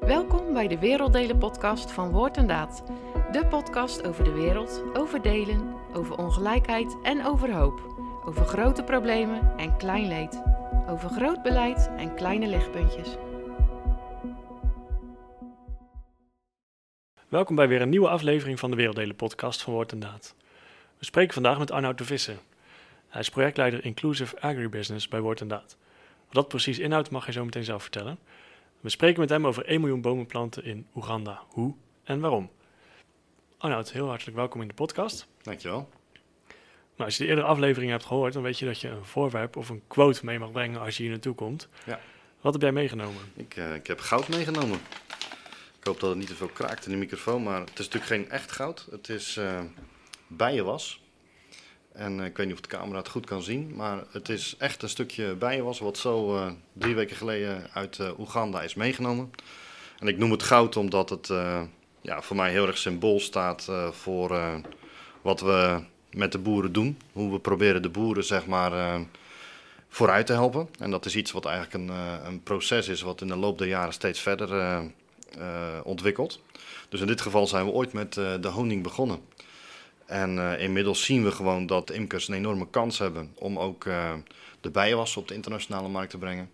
[0.00, 2.82] Welkom bij de Werelddelen podcast van Woord en Daad.
[3.32, 7.80] De podcast over de wereld, over delen, over ongelijkheid en over hoop.
[8.24, 10.42] Over grote problemen en klein leed.
[10.88, 13.16] Over groot beleid en kleine lichtpuntjes.
[17.28, 20.34] Welkom bij weer een nieuwe aflevering van de Werelddelen podcast van Woord en Daad.
[20.98, 22.36] We spreken vandaag met Arnoud de Visser.
[23.08, 25.76] Hij is projectleider Inclusive Agribusiness bij Woord en Daad.
[26.24, 28.18] Wat dat precies inhoudt mag hij zo meteen zelf vertellen.
[28.84, 31.42] We spreken met hem over 1 miljoen bomen planten in Oeganda.
[31.48, 32.50] Hoe en waarom?
[33.58, 35.26] Arnoud, heel hartelijk welkom in de podcast.
[35.42, 35.88] Dankjewel.
[36.96, 39.56] Nou, als je de eerdere aflevering hebt gehoord, dan weet je dat je een voorwerp
[39.56, 41.68] of een quote mee mag brengen als je hier naartoe komt.
[41.86, 42.00] Ja.
[42.40, 43.22] Wat heb jij meegenomen?
[43.34, 44.78] Ik, uh, ik heb goud meegenomen.
[45.78, 48.12] Ik hoop dat het niet te veel kraakt in de microfoon, maar het is natuurlijk
[48.12, 48.86] geen echt goud.
[48.90, 49.60] Het is uh,
[50.26, 51.03] bijenwas.
[51.94, 54.54] En uh, ik weet niet of de camera het goed kan zien, maar het is
[54.58, 59.30] echt een stukje bijenwas wat zo uh, drie weken geleden uit uh, Oeganda is meegenomen.
[59.98, 61.32] En ik noem het goud omdat het
[62.00, 64.62] ja, voor mij heel erg symbool staat voor
[65.22, 66.98] wat we met de boeren doen.
[67.12, 69.00] Hoe we proberen de boeren zeg maar
[69.88, 70.68] vooruit te helpen.
[70.78, 71.96] En dat is iets wat eigenlijk een,
[72.26, 74.82] een proces is wat in de loop der jaren steeds verder
[75.82, 76.40] ontwikkelt.
[76.88, 79.20] Dus in dit geval zijn we ooit met de honing begonnen.
[80.06, 84.12] En uh, inmiddels zien we gewoon dat imkers een enorme kans hebben om ook uh,
[84.60, 86.50] de bijenwassen op de internationale markt te brengen.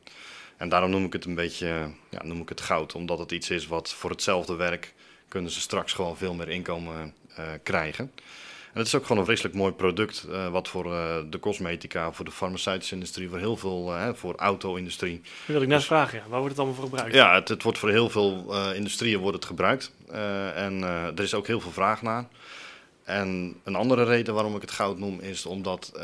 [0.57, 3.51] En daarom noem ik het een beetje ja, noem ik het goud, omdat het iets
[3.51, 4.95] is wat voor hetzelfde werk
[5.29, 8.13] kunnen ze straks gewoon veel meer inkomen uh, krijgen.
[8.73, 10.85] En het is ook gewoon een vreselijk mooi product, wat voor
[11.31, 15.21] de cosmetica, voor de farmaceutische industrie, voor heel veel, voor auto-industrie.
[15.21, 16.29] Dat wil ik net dus, vragen, ja.
[16.29, 17.15] waar wordt het allemaal voor gebruikt?
[17.15, 19.93] Ja, het, het wordt voor heel veel industrieën wordt het gebruikt.
[20.55, 20.83] en
[21.17, 22.27] er is ook heel veel vraag naar.
[23.11, 26.03] En een andere reden waarom ik het goud noem is omdat uh,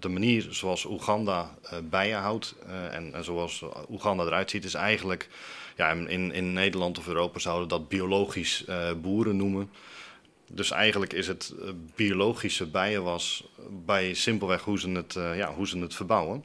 [0.00, 4.74] de manier zoals Oeganda uh, bijen houdt uh, en, en, zoals Oeganda eruit ziet, is
[4.74, 5.28] eigenlijk,
[5.76, 8.64] ja, in, in Nederland of Europa zouden dat biologisch
[9.02, 9.70] boeren noemen.
[10.50, 11.54] Dus eigenlijk is het
[11.94, 13.44] biologische bijenwas
[13.84, 16.44] bij simpelweg hoe ze het, ja, hoe ze het verbouwen.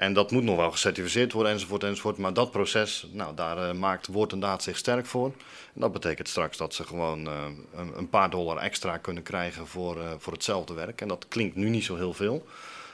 [0.00, 2.18] En dat moet nog wel gecertificeerd worden enzovoort enzovoort.
[2.18, 5.26] Maar dat proces, nou, daar uh, maakt woord en daad zich sterk voor.
[5.74, 7.44] En dat betekent straks dat ze gewoon uh,
[7.74, 11.00] een, een, paar dollar extra kunnen krijgen voor, uh, voor hetzelfde werk.
[11.00, 12.46] En dat klinkt nu niet zo heel veel.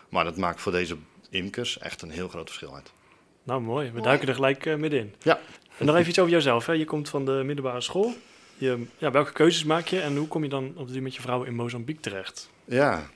[0.08, 0.96] Maar dat maakt voor deze
[1.30, 2.92] imkers echt een heel groot verschil uit.
[3.42, 3.90] Nou, mooi.
[3.90, 5.14] We duiken er gelijk middenin.
[5.22, 5.38] Ja.
[5.78, 6.66] En nog even iets over jouzelf.
[6.66, 6.72] Hè.
[6.72, 8.14] Je komt van de middelbare school.
[8.58, 11.20] Je, ja, welke keuzes maak je en hoe kom je dan op die met je
[11.20, 12.50] vrouw in Mozambique terecht?
[12.64, 13.10] Ja,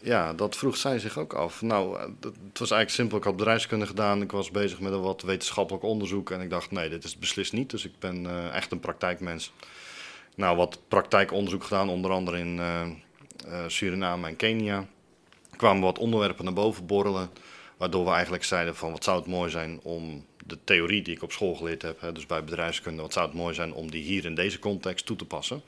[0.00, 1.62] ja, dat vroeg zij zich ook af.
[1.62, 3.18] Nou, het was eigenlijk simpel.
[3.18, 4.22] Ik had bedrijfskunde gedaan.
[4.22, 6.30] Ik was bezig met een wat wetenschappelijk onderzoek.
[6.30, 7.70] En ik dacht, nee, dit is beslist niet.
[7.70, 9.52] Dus ik ben uh, echt een praktijkmens.
[10.34, 12.86] Nou, wat praktijkonderzoek gedaan, onder andere in uh,
[13.66, 14.76] Suriname en Kenia.
[15.50, 17.30] Er kwamen wat onderwerpen naar boven borrelen.
[17.76, 21.22] Waardoor we eigenlijk zeiden van, wat zou het mooi zijn om de theorie die ik
[21.22, 24.02] op school geleerd heb, hè, dus bij bedrijfskunde, wat zou het mooi zijn om die
[24.02, 25.62] hier in deze context toe te passen.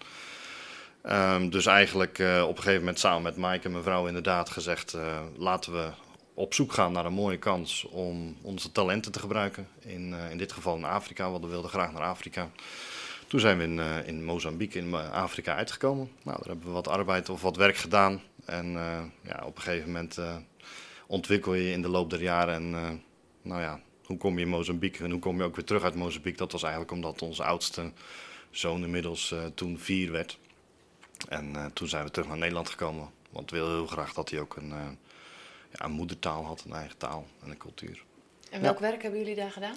[1.08, 4.50] Um, dus eigenlijk uh, op een gegeven moment samen met Mike en mijn vrouw inderdaad
[4.50, 4.94] gezegd...
[4.94, 5.90] Uh, laten we
[6.34, 9.68] op zoek gaan naar een mooie kans om onze talenten te gebruiken.
[9.78, 12.50] In, uh, in dit geval in Afrika, want we wilden graag naar Afrika.
[13.26, 16.10] Toen zijn we in, in Mozambique in Afrika uitgekomen.
[16.22, 18.20] Nou, daar hebben we wat arbeid of wat werk gedaan.
[18.44, 18.72] En
[19.22, 20.18] ja, op een gegeven moment
[21.06, 22.54] ontwikkel je in de loop der jaren.
[22.54, 22.70] En
[23.42, 25.94] nou ja, hoe kom je in Mozambique en hoe kom je ook weer terug uit
[25.94, 26.38] Mozambique?
[26.38, 27.92] Dat was eigenlijk omdat onze oudste
[28.50, 30.38] zoon inmiddels toen vier werd...
[31.28, 33.10] En uh, toen zijn we terug naar Nederland gekomen.
[33.30, 34.88] Want we wilden heel graag dat hij ook een, uh,
[35.72, 38.02] ja, een moedertaal had, een eigen taal en een cultuur.
[38.50, 38.82] En welk ja.
[38.82, 39.76] werk hebben jullie daar gedaan?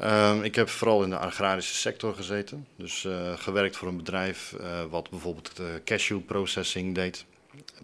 [0.00, 2.66] Uh, ik heb vooral in de agrarische sector gezeten.
[2.76, 4.54] Dus gewerkt voor een bedrijf
[4.90, 7.24] wat bijvoorbeeld cashew processing deed.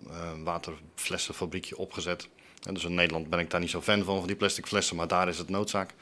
[0.08, 2.28] Een waterflessenfabriekje opgezet.
[2.66, 4.96] En dus in Nederland ben ik daar niet zo fan van, van die plastic flessen,
[4.96, 5.94] maar daar is het noodzaak.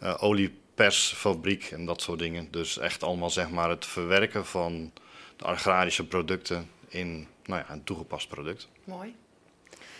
[0.00, 2.48] oliepersfabriek en dat soort dingen.
[2.50, 4.92] Dus echt allemaal zeg maar het verwerken van
[5.40, 8.68] de agrarische producten in nou ja, een toegepast product.
[8.84, 9.14] Mooi.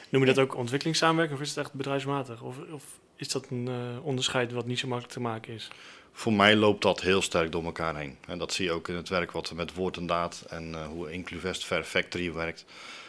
[0.09, 2.43] Noem je dat ook ontwikkelingssamenwerking of is het echt bedrijfsmatig?
[2.43, 2.85] Of, of
[3.17, 5.69] is dat een uh, onderscheid wat niet zo makkelijk te maken is?
[6.13, 8.17] Voor mij loopt dat heel sterk door elkaar heen.
[8.27, 10.73] En dat zie je ook in het werk wat we met woord en daad en
[10.73, 12.65] uh, hoe Incluvest Fair Factory werkt.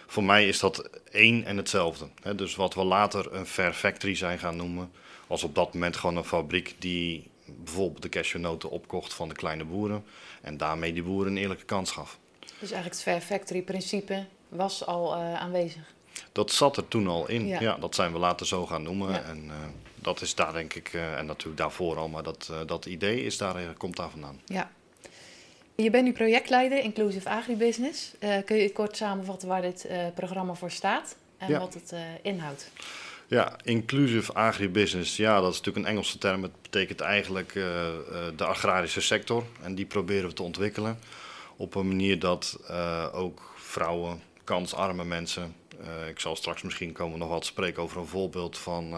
[0.08, 2.10] Voor mij is dat één en hetzelfde.
[2.22, 2.36] Hè?
[2.36, 4.92] Dus wat we later een Fair Factory zijn gaan noemen,
[5.28, 9.64] was op dat moment gewoon een fabriek die bijvoorbeeld de cashewnoten opkocht van de kleine
[9.64, 10.04] boeren
[10.42, 12.20] en daarmee die boeren een eerlijke kans gaf.
[12.62, 15.94] Dus eigenlijk het Fair Factory principe was al uh, aanwezig?
[16.32, 17.48] Dat zat er toen al in.
[17.48, 17.60] Ja.
[17.60, 17.78] ja.
[17.78, 19.12] dat zijn we later zo gaan noemen.
[19.12, 19.22] Ja.
[19.22, 19.54] En uh,
[19.96, 23.38] dat is daar denk ik, uh, en natuurlijk daarvoor al, maar dat, dat idee is
[23.38, 24.42] daar, komt daar vandaan.
[24.46, 24.72] Ja.
[25.76, 28.14] Je bent nu projectleider Inclusive Agribusiness.
[28.46, 31.60] kun je kort samenvatten waar dit programma voor staat en ja.
[31.60, 32.72] wat het inhoudt?
[33.28, 36.44] Ja, inclusive agribusiness, ja, dat is natuurlijk een Engelse term.
[36.44, 37.54] Het betekent eigenlijk
[38.36, 39.44] de agrarische sector.
[39.62, 41.00] En die proberen we te ontwikkelen
[41.62, 45.56] op een manier dat uh, ook vrouwen, kansarme mensen.
[46.10, 48.94] ik zal straks misschien komen nog wat spreken over een voorbeeld van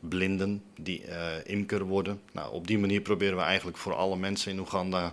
[0.00, 1.04] blinden die
[1.44, 2.20] imker worden.
[2.32, 5.12] Nou, op die manier proberen we eigenlijk voor alle mensen in Oeganda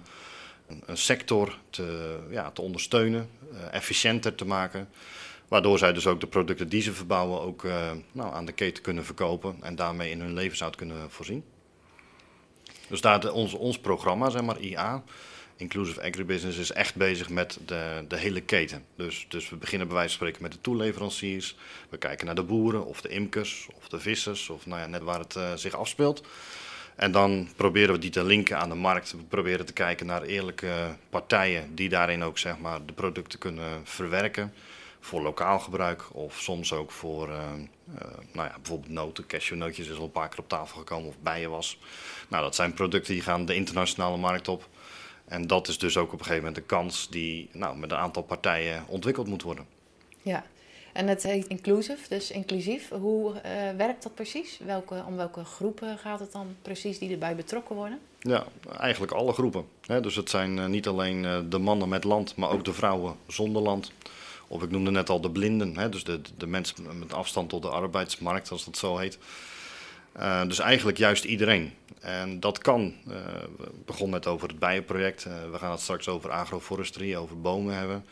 [0.85, 3.29] een, sector te, ja, te ondersteunen,
[3.71, 4.89] efficiënter te maken.
[5.47, 7.63] Waardoor zij dus ook de producten die ze verbouwen ook
[8.11, 11.43] nou, aan de keten kunnen verkopen en daarmee in hun levenshoud kunnen voorzien.
[12.89, 15.03] Dus daar de, ons, ons programma, zeg maar IA,
[15.55, 18.85] Inclusive Agribusiness, is echt bezig met de, de hele keten.
[18.95, 21.55] Dus, dus we beginnen bij wijze van spreken met de toeleveranciers.
[21.89, 25.01] We kijken naar de boeren of de imkers of de vissers of nou ja, net
[25.01, 26.23] waar het uh, zich afspeelt.
[26.95, 29.11] En dan proberen we die te linken aan de markt.
[29.11, 33.81] We proberen te kijken naar eerlijke partijen die daarin ook zeg maar, de producten kunnen
[33.83, 34.53] verwerken
[34.99, 37.35] voor lokaal gebruik of soms ook voor uh,
[38.31, 39.25] nou ja, bijvoorbeeld noten.
[39.25, 41.79] Cashewnootjes is al een paar keer op tafel gekomen of bijenwas.
[42.27, 44.69] Nou, dat zijn producten die gaan de internationale markt op.
[45.25, 47.97] En dat is dus ook op een gegeven moment een kans die nou, met een
[47.97, 49.65] aantal partijen ontwikkeld moet worden.
[50.21, 50.43] Ja,
[50.93, 52.89] en het heet inclusive, dus inclusief.
[52.89, 53.41] Hoe uh,
[53.77, 54.59] werkt dat precies?
[54.65, 57.99] Welke, om welke groepen gaat het dan precies die erbij betrokken worden?
[58.19, 58.45] Ja,
[58.79, 59.65] eigenlijk alle groepen.
[60.01, 63.91] dus het zijn niet alleen de mannen met land, maar ook de vrouwen zonder land.
[64.47, 67.61] Of ik noemde net al de blinden, hè, dus de, de mensen met afstand tot
[67.61, 69.17] de arbeidsmarkt, als dat zo heet.
[70.19, 71.73] Uh, dus eigenlijk juist iedereen.
[71.99, 72.93] En dat kan.
[73.07, 73.15] Uh,
[73.57, 75.25] we begonnen net over het bijenproject.
[75.25, 78.05] Uh, we gaan het straks over agroforestry, over bomen hebben.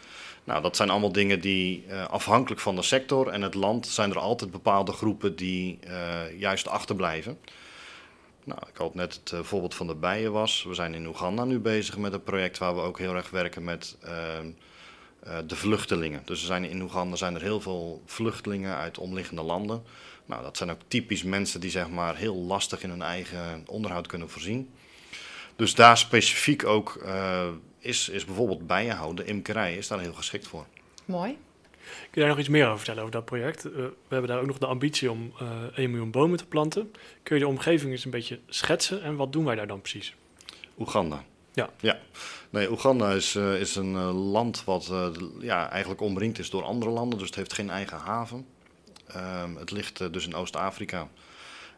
[0.43, 4.19] Nou, dat zijn allemaal dingen die afhankelijk van de sector en het land zijn er
[4.19, 5.79] altijd bepaalde groepen die
[6.37, 7.37] juist achterblijven.
[8.43, 10.63] Nou, ik had net het voorbeeld van de bijen was.
[10.63, 13.63] We zijn in Oeganda nu bezig met een project waar we ook heel erg werken
[13.63, 13.97] met
[15.27, 16.21] uh, de vluchtelingen.
[16.25, 19.83] Dus er zijn in Oeganda zijn er heel veel vluchtelingen uit omliggende landen.
[20.31, 24.07] Nou, dat zijn ook typisch mensen die zeg maar heel lastig in hun eigen onderhoud
[24.07, 24.69] kunnen voorzien.
[25.55, 27.47] Dus daar specifiek ook uh,
[27.79, 30.65] is, is bijvoorbeeld bijenhouden, imkerij, is daar heel geschikt voor.
[31.05, 31.37] Mooi.
[31.81, 33.65] Kun je daar nog iets meer over vertellen over dat project?
[33.65, 36.91] Uh, we hebben daar ook nog de ambitie om uh, 1 miljoen bomen te planten.
[37.23, 40.15] Kun je de omgeving eens een beetje schetsen en wat doen wij daar dan precies?
[40.79, 41.23] Oeganda.
[41.53, 41.69] Ja.
[41.79, 41.99] ja.
[42.49, 45.07] Nee, Oeganda is, uh, is een uh, land wat uh,
[45.39, 48.45] ja, eigenlijk omringd is door andere landen, dus het heeft geen eigen haven.
[49.13, 51.07] Ehm, het ligt dus in Oost-Afrika.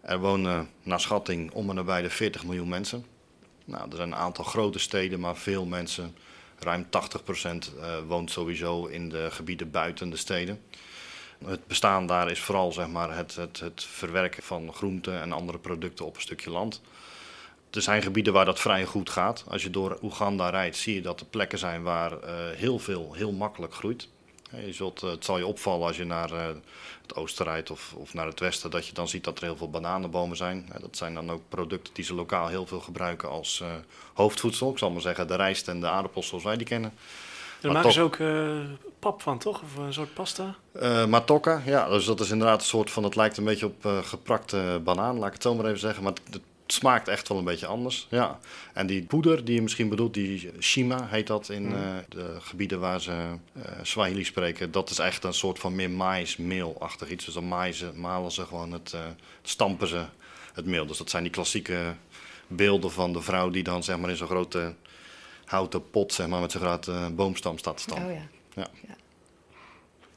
[0.01, 3.05] Er wonen naar schatting om en nabij de 40 miljoen mensen.
[3.65, 6.15] Nou, er zijn een aantal grote steden, maar veel mensen,
[6.59, 7.73] ruim 80%
[8.07, 10.61] woont sowieso in de gebieden buiten de steden.
[11.45, 15.57] Het bestaan daar is vooral zeg maar, het, het, het verwerken van groenten en andere
[15.57, 16.81] producten op een stukje land
[17.75, 19.43] er zijn gebieden waar dat vrij goed gaat.
[19.47, 23.13] Als je door Oeganda rijdt, zie je dat er plekken zijn waar uh, heel veel
[23.13, 24.07] heel makkelijk groeit.
[24.65, 26.45] Je zult, uh, het zal je opvallen als je naar uh,
[27.01, 29.57] het oosten rijdt of, of, naar het westen, dat je dan ziet dat er heel
[29.57, 30.69] veel bananenbomen zijn.
[30.81, 33.63] Dat zijn dan ook producten die ze lokaal heel veel gebruiken als
[34.13, 34.71] hoofdvoedsel.
[34.71, 36.93] Ik zal maar zeggen, de rijst en de aardappels zoals wij die kennen.
[37.61, 38.17] Daar maken ze ook
[38.99, 39.61] pap van, toch?
[39.61, 40.55] Of een soort pasta?
[41.07, 41.89] matokka, ja.
[41.89, 45.27] Dus dat is inderdaad een soort van, het lijkt een beetje op geprakte banaan, laat
[45.27, 46.03] ik het zo maar even zeggen.
[46.03, 48.07] Maar het smaakt echt wel een beetje anders.
[48.09, 48.39] Ja.
[48.73, 51.73] En die poeder die je misschien bedoelt, die shima heet dat in mm.
[51.73, 51.79] uh,
[52.09, 54.71] de gebieden waar ze uh, Swahili spreken.
[54.71, 57.25] Dat is echt een soort van meer maïsmeelachtig iets.
[57.25, 59.01] Dus dan maaien malen ze gewoon het, uh,
[59.41, 60.03] stampen ze
[60.53, 60.85] het meel.
[60.85, 61.93] Dus dat zijn die klassieke
[62.47, 64.73] beelden van de vrouw die dan zeg maar in zo'n grote
[65.45, 68.05] houten pot zeg maar, met zijn grote boomstam staat te stampen.
[68.05, 68.27] Oh, ja.
[68.55, 68.67] Ja.
[68.87, 68.95] ja.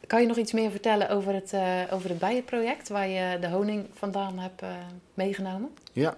[0.06, 3.49] Kan je nog iets meer vertellen over het, uh, over het bijenproject waar je de
[3.49, 4.68] honing vandaan hebt uh,
[5.14, 5.71] meegenomen?
[5.92, 6.16] Ja,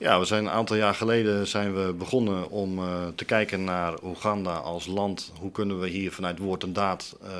[0.00, 4.02] ja, we zijn een aantal jaar geleden zijn we begonnen om uh, te kijken naar
[4.02, 5.32] Oeganda als land.
[5.38, 7.30] Hoe kunnen we hier vanuit woord en daad uh,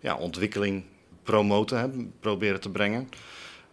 [0.00, 0.84] ja, ontwikkeling
[1.22, 3.08] promoten, proberen te brengen.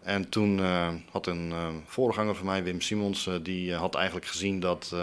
[0.02, 1.54] En toen uh, had een
[1.86, 4.96] voorganger van mij, Wim Simons, die had eigenlijk gezien dat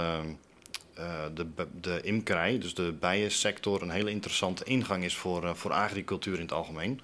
[1.34, 1.46] de,
[1.80, 6.52] de imkerij, dus de bijensector, een hele interessante ingang is voor, voor agricultuur in het
[6.52, 7.00] algemeen.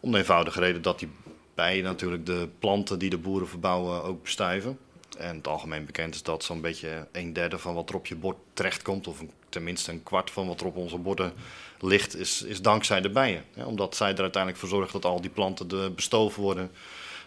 [0.00, 1.08] Om de eenvoudige reden dat die
[1.54, 4.78] bijen natuurlijk de planten die de boeren verbouwen ook bestuiven.
[5.18, 8.16] En het algemeen bekend is dat zo'n beetje een derde van wat er op je
[8.16, 11.32] bord terechtkomt, of tenminste een kwart van wat er op onze borden
[11.80, 13.44] ligt, is, is dankzij de bijen.
[13.64, 16.70] omdat zij er uiteindelijk voor zorgen dat al die planten de bestoven worden.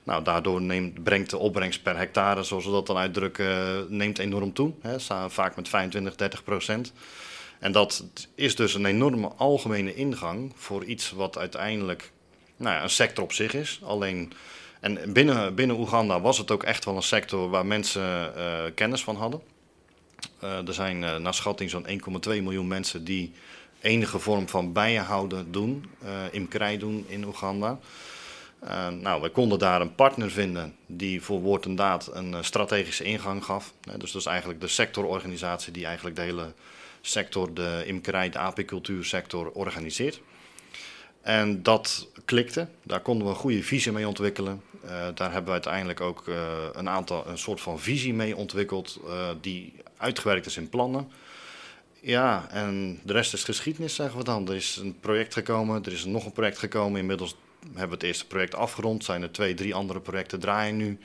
[0.04, 4.54] Nou, daardoor neemt, brengt de opbrengst per hectare, zoals we dat dan uitdrukken, neemt enorm
[4.54, 4.74] toe.
[5.28, 6.94] vaak met 25, 30 procent.
[7.60, 8.06] En dat
[8.36, 12.12] is dus een enorme algemene ingang voor iets wat uiteindelijk
[12.56, 13.80] nou ja, een sector op zich is.
[13.84, 14.34] Alleen
[14.82, 19.04] en binnen, binnen Oeganda was het ook echt wel een sector waar mensen uh, kennis
[19.04, 19.42] van hadden.
[20.44, 23.34] Uh, er zijn uh, naar schatting zo'n 1,2 miljoen mensen die
[23.82, 25.90] enige vorm van bijenhouden doen,
[26.32, 27.80] imkerij doen in Oeganda.
[29.02, 33.46] Nou, we konden daar een partner vinden die voor woord en daad een strategische ingang
[33.46, 33.74] gaf.
[33.98, 36.54] dus dat is eigenlijk de sectororganisatie die eigenlijk de hele
[37.02, 40.22] sector, de imkerij, de apicultuursector organiseert.
[41.22, 44.62] En dat klikte, daar konden we een goede visie mee ontwikkelen.
[44.86, 46.36] Uh, daar hebben we uiteindelijk ook uh,
[46.74, 51.12] een aantal, een soort van visie mee ontwikkeld, uh, die uitgewerkt is in plannen.
[52.00, 54.48] Ja, en de rest is geschiedenis, zeggen we dan.
[54.48, 57.00] Er is een project gekomen, er is nog een project gekomen.
[57.00, 57.36] Inmiddels
[57.66, 59.04] hebben we het eerste project afgerond.
[59.04, 61.00] Zijn er twee, drie andere projecten draaien nu.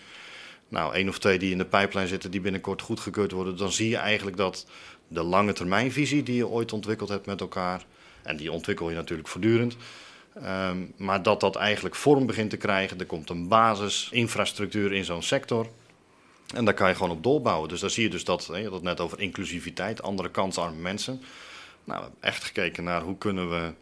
[0.69, 3.57] Nou, één of twee die in de pijplijn zitten, die binnenkort goedgekeurd worden.
[3.57, 4.67] Dan zie je eigenlijk dat
[5.09, 7.85] de lange termijnvisie die je ooit ontwikkeld hebt met elkaar,
[8.23, 9.77] en die ontwikkel je natuurlijk voortdurend,
[10.43, 12.99] um, maar dat dat eigenlijk vorm begint te krijgen.
[12.99, 15.67] Er komt een basisinfrastructuur in zo'n sector.
[16.55, 17.69] En daar kan je gewoon op doorbouwen.
[17.69, 21.23] Dus daar zie je dus dat, je had het net over inclusiviteit, andere kansarme mensen.
[21.85, 23.73] Nou, we hebben echt gekeken naar hoe kunnen we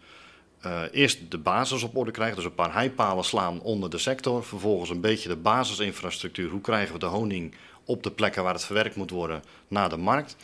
[0.67, 2.37] uh, eerst de basis op orde krijgen.
[2.37, 4.45] Dus een paar heipalen slaan onder de sector.
[4.45, 6.51] Vervolgens een beetje de basisinfrastructuur.
[6.51, 9.97] Hoe krijgen we de honing op de plekken waar het verwerkt moet worden naar de
[9.97, 10.37] markt.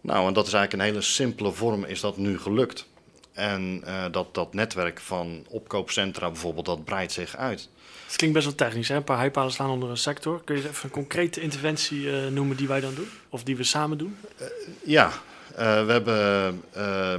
[0.00, 2.88] Nou, en dat is eigenlijk een hele simpele vorm, is dat nu gelukt.
[3.32, 7.68] En uh, dat, dat netwerk van opkoopcentra bijvoorbeeld, dat breidt zich uit.
[8.06, 8.96] Het klinkt best wel technisch, hè?
[8.96, 10.42] Een paar heipalen staan onder een sector.
[10.44, 13.08] Kun je even een concrete interventie uh, noemen die wij dan doen?
[13.28, 14.16] Of die we samen doen?
[14.40, 14.46] Uh,
[14.84, 15.12] ja,
[15.56, 16.62] we hebben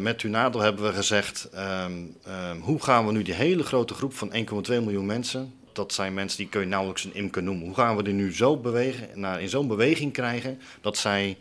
[0.04, 4.14] met Tunado hebben we gezegd, um, um, hoe gaan we nu die hele grote groep
[4.14, 7.76] van 1,2 miljoen mensen, dat zijn mensen die kun je nauwelijks een imker noemen, hoe
[7.76, 11.38] gaan we die nu zo bewegen, naar, in zo'n beweging krijgen dat zij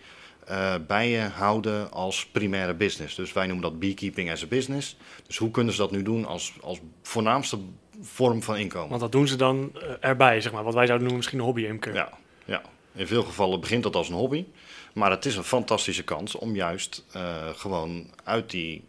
[0.50, 3.14] uh, bijen houden als primaire business.
[3.14, 4.96] Dus wij noemen dat beekeeping as a business.
[5.26, 7.58] Dus hoe kunnen ze dat nu doen als, als voornaamste
[8.00, 8.88] vorm van inkomen?
[8.88, 10.64] Want dat doen ze dan uh, erbij, zeg maar.
[10.64, 11.94] Wat wij zouden noemen misschien een hobby-imker.
[11.94, 12.08] Ja,
[12.44, 12.62] ja,
[12.94, 14.44] in veel gevallen begint dat als een hobby.
[14.92, 18.84] Maar het is een fantastische kans om juist uh, gewoon uit die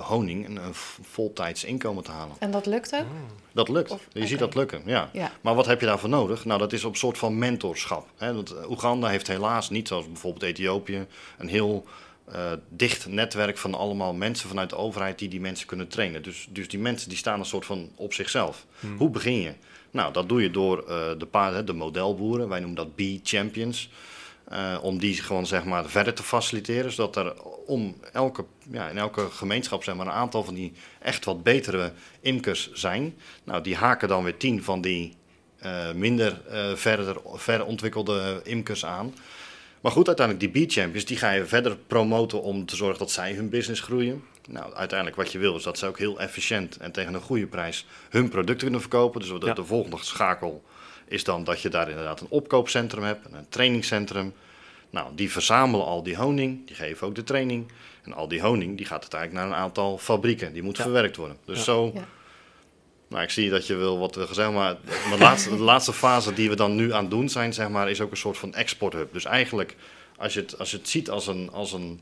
[0.00, 2.36] honing een, een voltijds inkomen te halen.
[2.38, 3.06] En dat lukt ook?
[3.52, 3.90] Dat lukt.
[3.90, 4.28] Of, je okay.
[4.28, 5.10] ziet dat lukken, ja.
[5.12, 5.32] ja.
[5.40, 6.44] Maar wat heb je daarvoor nodig?
[6.44, 8.08] Nou, dat is op een soort van mentorschap.
[8.16, 8.34] Hè?
[8.34, 11.06] Want Oeganda heeft helaas niet, zoals bijvoorbeeld Ethiopië,
[11.38, 11.86] een heel
[12.34, 16.22] uh, dicht netwerk van allemaal mensen vanuit de overheid die die mensen kunnen trainen.
[16.22, 18.66] Dus, dus die mensen die staan een soort van op zichzelf.
[18.80, 18.96] Hmm.
[18.96, 19.54] Hoe begin je?
[19.90, 23.90] Nou, dat doe je door uh, de, paar, de modelboeren, wij noemen dat B-champions.
[24.52, 28.98] Uh, om die gewoon zeg maar verder te faciliteren, zodat er om elke, ja, in
[28.98, 33.14] elke gemeenschap zeg maar, een aantal van die echt wat betere imkers zijn.
[33.44, 35.16] Nou, die haken dan weer tien van die
[35.64, 39.14] uh, minder uh, verder, ver ontwikkelde imkers aan.
[39.80, 43.32] Maar goed, uiteindelijk die B-champions, die ga je verder promoten om te zorgen dat zij
[43.32, 44.24] hun business groeien.
[44.48, 47.46] Nou, uiteindelijk wat je wil is dat ze ook heel efficiënt en tegen een goede
[47.46, 49.20] prijs hun producten kunnen verkopen.
[49.20, 49.54] Dus de, ja.
[49.54, 50.64] de volgende schakel
[51.10, 54.32] is dan dat je daar inderdaad een opkoopcentrum hebt, een trainingscentrum.
[54.90, 57.72] Nou, die verzamelen al die honing, die geven ook de training.
[58.02, 60.82] En al die honing die gaat uiteindelijk naar een aantal fabrieken, die moet ja.
[60.82, 61.36] verwerkt worden.
[61.44, 61.64] Dus ja.
[61.64, 62.04] zo, ja.
[63.08, 64.76] nou ik zie dat je wil wat we gezegd, maar
[65.10, 67.90] de laatste, de laatste fase die we dan nu aan het doen zijn, zeg maar,
[67.90, 69.12] is ook een soort van exporthub.
[69.12, 69.76] Dus eigenlijk,
[70.16, 72.00] als je het, als je het ziet als een, als een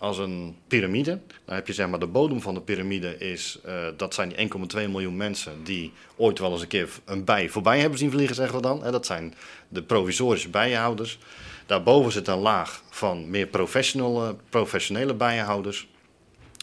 [0.00, 1.18] als een piramide.
[1.44, 4.48] Dan heb je zeg maar de bodem van de piramide is, uh, dat zijn die
[4.86, 8.34] 1,2 miljoen mensen die ooit wel eens een keer een bij voorbij hebben zien vliegen,
[8.34, 8.84] zeggen we dan.
[8.84, 9.34] En dat zijn
[9.68, 11.18] de provisorische bijenhouders.
[11.66, 15.88] Daarboven zit een laag van meer professionele, professionele bijenhouders.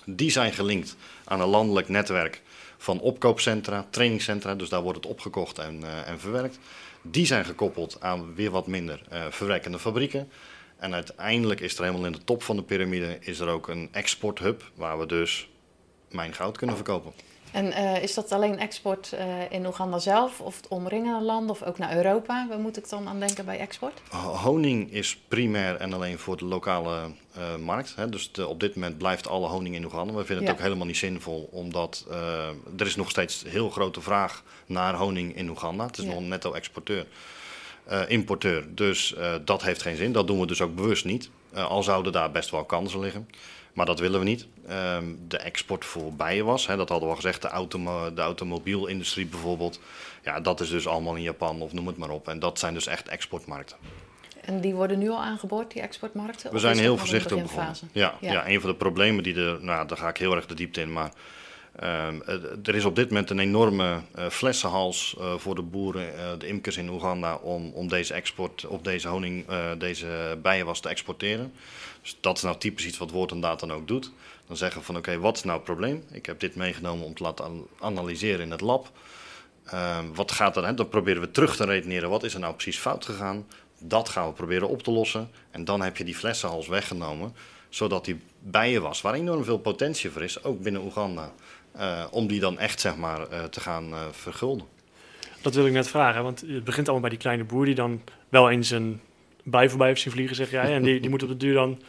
[0.06, 2.42] Die zijn gelinkt aan een landelijk netwerk
[2.78, 6.60] van opkoopcentra, trainingscentra, dus daar wordt het opgekocht en, uh, en verwerkt.
[7.02, 10.30] Die zijn gekoppeld aan weer wat minder uh, verwerkende fabrieken.
[10.78, 13.90] En uiteindelijk is er helemaal in de top van de piramide is er ook een
[13.92, 15.50] exporthub waar we dus
[16.12, 17.14] mijn goud kunnen verkopen.
[17.52, 19.20] En uh, is dat alleen export uh,
[19.50, 22.48] in Oeganda zelf of het omringende land of ook naar Europa?
[22.50, 24.02] Waar moet ik dan aan denken bij export?
[24.44, 27.96] Honing is primair en alleen voor de lokale uh, markt.
[27.96, 28.10] Hè.
[28.10, 30.14] Dus de, op dit moment blijft alle honing in Oeganda.
[30.14, 30.52] We vinden het ja.
[30.52, 32.06] ook helemaal niet zinvol, omdat
[32.78, 35.86] er is nog steeds heel grote vraag naar honing in Oeganda.
[35.86, 36.10] Het is ja.
[36.10, 37.06] nog een netto exporteur.
[37.06, 37.08] Uh,
[38.08, 38.66] importeur.
[38.76, 40.12] Dus uh, dat heeft geen zin.
[40.12, 41.30] Dat doen we dus ook bewust niet.
[41.56, 43.28] Uh, al zouden daar best wel kansen liggen.
[43.74, 44.48] Maar dat willen we niet.
[44.70, 49.26] Um, de export voor bijenwas, hè, dat hadden we al gezegd, de, automo de automobielindustrie
[49.26, 49.80] bijvoorbeeld.
[50.24, 52.28] Ja, dat is dus allemaal in Japan of noem het maar op.
[52.28, 53.78] En dat zijn dus echt exportmarkten.
[54.42, 56.52] En die worden nu al aangeboord, die exportmarkten?
[56.52, 57.76] We zijn heel voorzichtig begonnen.
[57.92, 58.32] Ja, ja.
[58.32, 60.82] ja, een van de problemen die er, nou daar ga ik heel erg de diepte
[60.82, 61.12] in, maar
[61.84, 62.24] Um,
[62.64, 66.78] er is op dit moment een enorme uh, flessenhals uh, voor de boeren, de imkers
[66.78, 69.46] in Oeganda, om, om deze export op deze honing,
[69.78, 71.54] deze bijenwas te exporteren.
[72.02, 74.12] Dus dat is nou typisch iets wat Woord en Data dan ook doet.
[74.48, 76.04] Dan zeggen we van oké, wat is nou het probleem?
[76.12, 78.92] Ik heb dit meegenomen om te laten analyseren in het lab.
[79.66, 80.74] Ehm, wat gaat er, hè?
[80.74, 83.48] dan proberen we terug te redeneren, wat is er nou precies fout gegaan?
[83.80, 85.30] Dat gaan we proberen op te lossen.
[85.52, 87.36] En dan heb je die flessenhals weggenomen,
[87.70, 91.34] zodat die bijenwas, waar enorm veel potentie voor is, ook binnen Oeganda
[92.12, 94.68] om die dan echt zeg maar, uh, te gaan uh, vergulden.
[95.42, 98.02] Dat wil ik net vragen, want het begint allemaal bij die kleine boer die dan
[98.30, 99.02] wel eens een
[99.44, 100.74] bij voorbij heeft zien vliegen, zeg jij.
[100.74, 101.82] En die, die moet op de duur dan,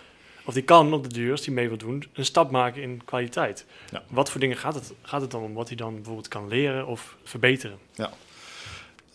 [0.44, 3.04] of die kan op de duur, als die mee wil doen, een stap maken in
[3.04, 3.66] kwaliteit.
[3.90, 4.02] Ja.
[4.08, 5.54] Wat voor dingen gaat het, gaat het dan om?
[5.54, 7.78] Wat hij dan bijvoorbeeld kan leren of verbeteren?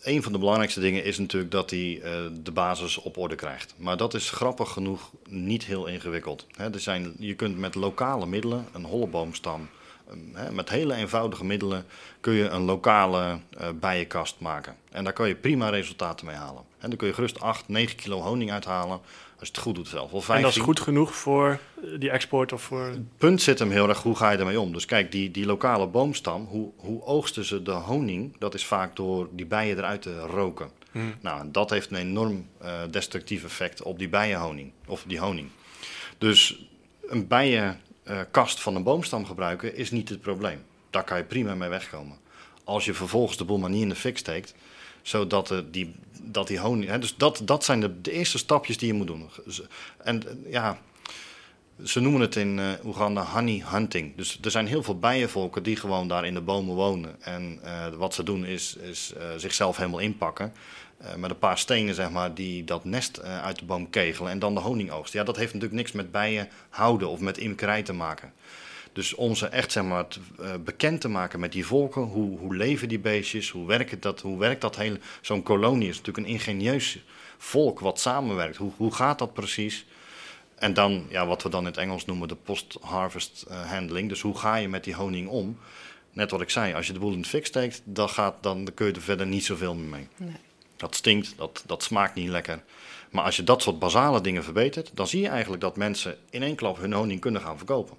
[0.02, 2.12] Een van de belangrijkste dingen is natuurlijk dat hij eh,
[2.42, 3.74] de basis op orde krijgt.
[3.76, 6.46] Maar dat is grappig genoeg niet heel ingewikkeld.
[6.56, 9.68] Er zijn, je kunt met lokale middelen, een holleboomstam,
[10.52, 11.84] met hele eenvoudige middelen
[12.20, 14.76] kun je een lokale eh, bijenkast maken.
[14.90, 16.62] En daar kan je prima resultaten mee halen.
[16.78, 19.00] En dan kun je gerust 8, 9 kilo honing uithalen.
[19.38, 20.10] Als je het goed doet zelf.
[20.10, 20.36] Wel 15.
[20.36, 22.84] En dat is goed genoeg voor eh, die export of voor...
[22.84, 24.72] Het punt zit hem heel erg, hoe ga je ermee om?
[24.72, 28.38] Dus kijk, die, die lokale boomstam, hoe, hoe oogsten ze de honing?
[28.38, 30.70] Dat is vaak door die bijen eruit te roken.
[30.92, 31.14] Hmm.
[31.20, 35.48] Nou, en dat heeft een enorm eh, destructief effect op die bijenhoning, of die honing.
[36.18, 36.66] Dus
[37.06, 37.26] een
[38.04, 40.64] bijenkast van een boomstam gebruiken is niet het probleem.
[40.90, 42.18] Daar kan je prima mee wegkomen.
[42.64, 44.54] Als je vervolgens de boel maar niet in de fik steekt,
[45.02, 46.90] zodat die, dat die honing...
[46.90, 49.30] Hè, dus dat, dat zijn de, de eerste stapjes die je moet doen.
[49.96, 50.78] En eh, ja,
[51.82, 54.16] ze noemen het in eh, Oeganda honey hunting.
[54.16, 57.22] Dus er zijn heel veel bijenvolken die gewoon daar in de bomen wonen.
[57.22, 60.52] En eh, wat ze doen is, is eh, zichzelf helemaal inpakken.
[61.16, 64.54] met een paar stenen, zeg maar, die dat nest uit de boom kegelen en dan
[64.54, 65.18] de honing oogsten.
[65.18, 68.32] Ja, dat heeft natuurlijk niks met bijen houden of met imkerij te maken.
[68.92, 70.06] Dus om ze echt zeg maar,
[70.64, 74.38] bekend te maken met die volken, hoe, hoe leven die beestjes, hoe werkt dat, hoe
[74.38, 74.98] werkt dat hele...
[75.20, 76.98] Zo'n kolonie is natuurlijk een ingenieus
[77.38, 78.56] volk wat samenwerkt.
[78.56, 79.86] Hoe, hoe gaat dat precies?
[80.64, 84.08] En dan, ja, wat we dan in het Engels noemen de post-harvest eh, handling.
[84.08, 85.58] Dus hoe ga je met die honing om?
[86.12, 88.68] Net wat ik zei, als je de boel in de fik steekt, dan, gaat, dan
[88.74, 90.08] kun je er verder niet zoveel meer mee.
[90.16, 90.36] Nee.
[90.76, 92.62] Dat stinkt, dat, dat smaakt niet lekker.
[93.10, 96.42] Maar als je dat soort basale dingen verbetert, dan zie je eigenlijk dat mensen in
[96.42, 97.96] één klap hun honing kunnen gaan verkopen.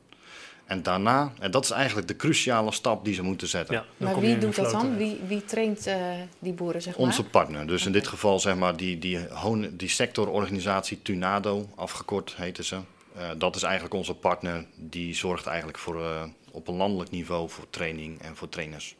[0.66, 3.76] En daarna, en dat is eigenlijk de cruciale stap die ze moeten zetten.
[3.76, 4.98] Ja, Maar wie doet dat dan?
[4.98, 5.96] Wie, wie traint eh,
[6.40, 7.06] die boeren, zeg maar?
[7.06, 7.68] Onze partner.
[7.68, 12.76] Dus in dit geval zeg maar die, die, hon- die sectororganisatie Tunado, afgekort heten ze.
[13.16, 14.66] Eh, dat is eigenlijk onze partner.
[14.76, 18.96] Die zorgt eigenlijk voor, eh, op een landelijk niveau voor training en voor trainers.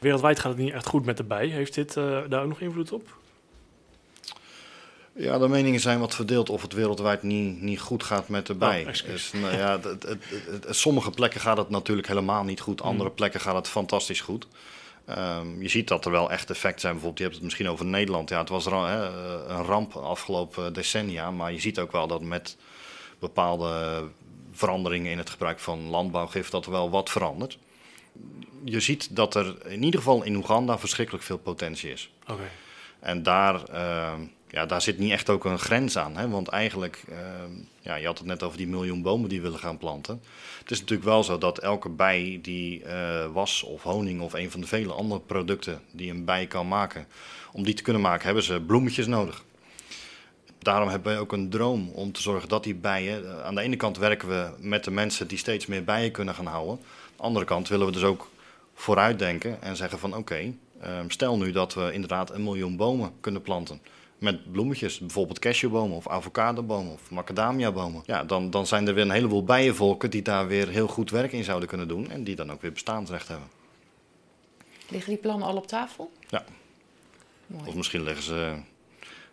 [0.00, 1.46] Wereldwijd gaat het niet echt goed met de bij.
[1.46, 3.18] Heeft dit eh, daar ook nog invloed op?
[5.12, 8.54] Ja, de meningen zijn wat verdeeld of het wereldwijd niet, niet goed gaat met de
[8.54, 8.80] bij.
[8.86, 12.82] Oh, dus, nou ja, het, het, sommige plekken gaat het natuurlijk helemaal niet goed.
[12.82, 13.14] Andere Mm.
[13.14, 14.46] plekken gaat het fantastisch goed.
[15.04, 16.92] Ehm, je ziet dat er wel echt effecten zijn.
[16.92, 18.28] Bijvoorbeeld, je hebt het misschien over Nederland.
[18.28, 19.04] Ja, het was ra- hè,
[19.48, 21.30] een ramp afgelopen decennia.
[21.30, 22.56] Maar je ziet ook wel dat met
[23.18, 24.02] bepaalde
[24.52, 26.48] veranderingen in het gebruik van landbouwgif...
[26.50, 27.58] dat er wel wat verandert.
[28.64, 32.10] Je ziet dat er in ieder geval in Oeganda verschrikkelijk veel potentie is.
[32.28, 32.48] Oké.
[33.00, 34.12] En daar, eh,
[34.50, 36.16] ja, daar zit niet echt ook een grens aan.
[36.16, 36.28] Hè?
[36.28, 37.16] Want eigenlijk, eh,
[37.80, 40.20] ja, je had het net over die miljoen bomen die willen gaan planten.
[40.58, 44.50] Het is natuurlijk wel zo dat elke bij die eh, was of honing of een
[44.50, 47.06] van de vele andere producten die een bij kan maken,
[47.52, 49.44] om die te kunnen maken, hebben ze bloemetjes nodig.
[50.58, 53.24] Daarom hebben we ook een droom om te zorgen dat die bijen.
[53.24, 56.34] eh, aan de ene kant werken we met de mensen die steeds meer bijen kunnen
[56.34, 56.74] gaan houden.
[56.74, 58.28] Aan de andere kant willen we dus ook
[58.74, 63.42] vooruitdenken en zeggen van oké, ehm, stel nu dat we inderdaad een miljoen bomen kunnen
[63.42, 63.80] planten.
[64.20, 68.02] Met bloemetjes, bijvoorbeeld cashewbomen of avocadobomen of macadamiabomen.
[68.06, 71.32] Ja, dan, dan zijn er weer een heleboel bijenvolken die daar weer heel goed werk
[71.32, 72.10] in zouden kunnen doen.
[72.10, 73.48] En die dan ook weer bestaansrecht hebben.
[74.88, 76.12] Liggen die plannen al op tafel?
[76.28, 76.44] Ja.
[77.46, 77.68] Mooi.
[77.68, 78.54] Of misschien liggen ze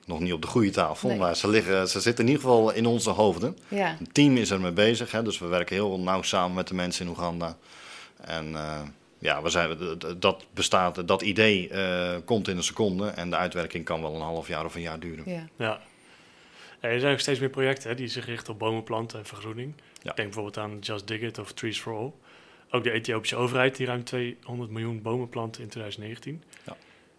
[0.06, 1.10] nog niet op de goede tafel.
[1.10, 1.18] Nee.
[1.18, 3.58] Maar ze, liggen, ze zitten in ieder geval in onze hoofden.
[3.68, 6.74] Ja, Een team is ermee bezig, hè, dus we werken heel nauw samen met de
[6.74, 7.58] mensen in Oeganda.
[8.22, 8.82] En eh,
[9.20, 9.78] ja, we zijn,
[10.18, 14.22] dat bestaat, dat idee eh, komt in een seconde en de uitwerking kan wel een
[14.22, 15.24] half jaar of een jaar duren.
[15.26, 15.48] ja.
[15.58, 15.82] Ja.
[16.82, 19.26] Ja, er zijn ook steeds meer projecten hè, die zich richten op bomen planten en
[19.26, 19.74] vergroening.
[20.02, 20.10] Ja.
[20.10, 22.12] Ik denk bijvoorbeeld aan Just Dig It of Trees for All.
[22.70, 26.44] Ook de Ethiopische overheid die ruim 200 miljoen bomen plant in 2019.
[26.66, 26.76] Ja.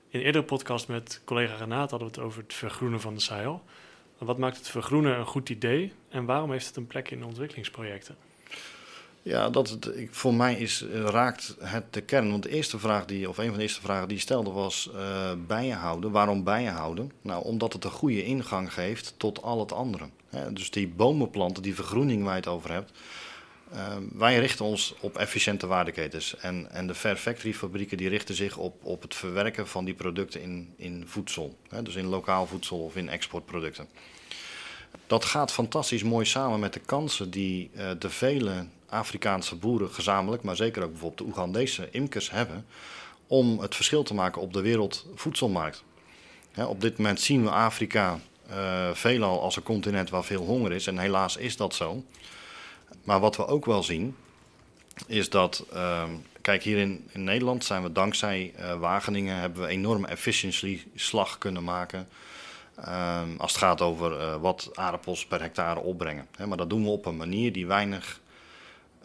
[0.08, 3.20] In een eerdere podcast met collega Renaat hadden we het over het vergroenen van de
[3.20, 3.62] Sahel.
[4.18, 8.16] Wat maakt het vergroenen een goed idee en waarom heeft het een plek in ontwikkelingsprojecten?
[9.28, 12.30] Ja, dat, het- ik, voor mij is, eh, raakt het de kern.
[12.30, 14.90] Want de eerste vraag die, of een van de eerste vragen die je stelde was
[14.96, 16.10] eh bijenhouden.
[16.10, 17.12] Waarom bijenhouden?
[17.22, 20.04] Nou, omdat het een goede ingang geeft tot al het andere.
[20.52, 22.90] Dus die bomenplanten, die vergroening waar je het over hebt.
[23.72, 26.36] eh, wij richten ons op efficiënte waardeketens.
[26.36, 29.94] En, en de Fair Factory fabrieken die richten zich op, op het verwerken van die
[29.94, 31.56] producten in, in voedsel.
[31.82, 33.88] Dus in lokaal voedsel of in exportproducten.
[35.06, 40.42] Dat gaat fantastisch mooi samen met de kansen die eh, de vele Afrikaanse boeren gezamenlijk,
[40.42, 42.66] maar zeker ook bijvoorbeeld de Oegandese imkers hebben,
[43.26, 45.84] om het verschil te maken op de wereldvoedselmarkt.
[46.56, 50.86] Op dit moment zien we Afrika eh, veelal als een continent waar veel honger is,
[50.86, 52.04] en helaas is dat zo.
[53.04, 54.16] Maar wat we ook wel zien,
[55.06, 60.06] is dat, ehm, kijk, hier in, Nederland zijn we dankzij uh, Wageningen hebben we enorme
[60.06, 62.08] efficiency slag kunnen maken.
[62.74, 66.28] Ehm, als het gaat over uh, wat aardappels per hectare opbrengen.
[66.46, 68.20] maar dat doen we op een manier die weinig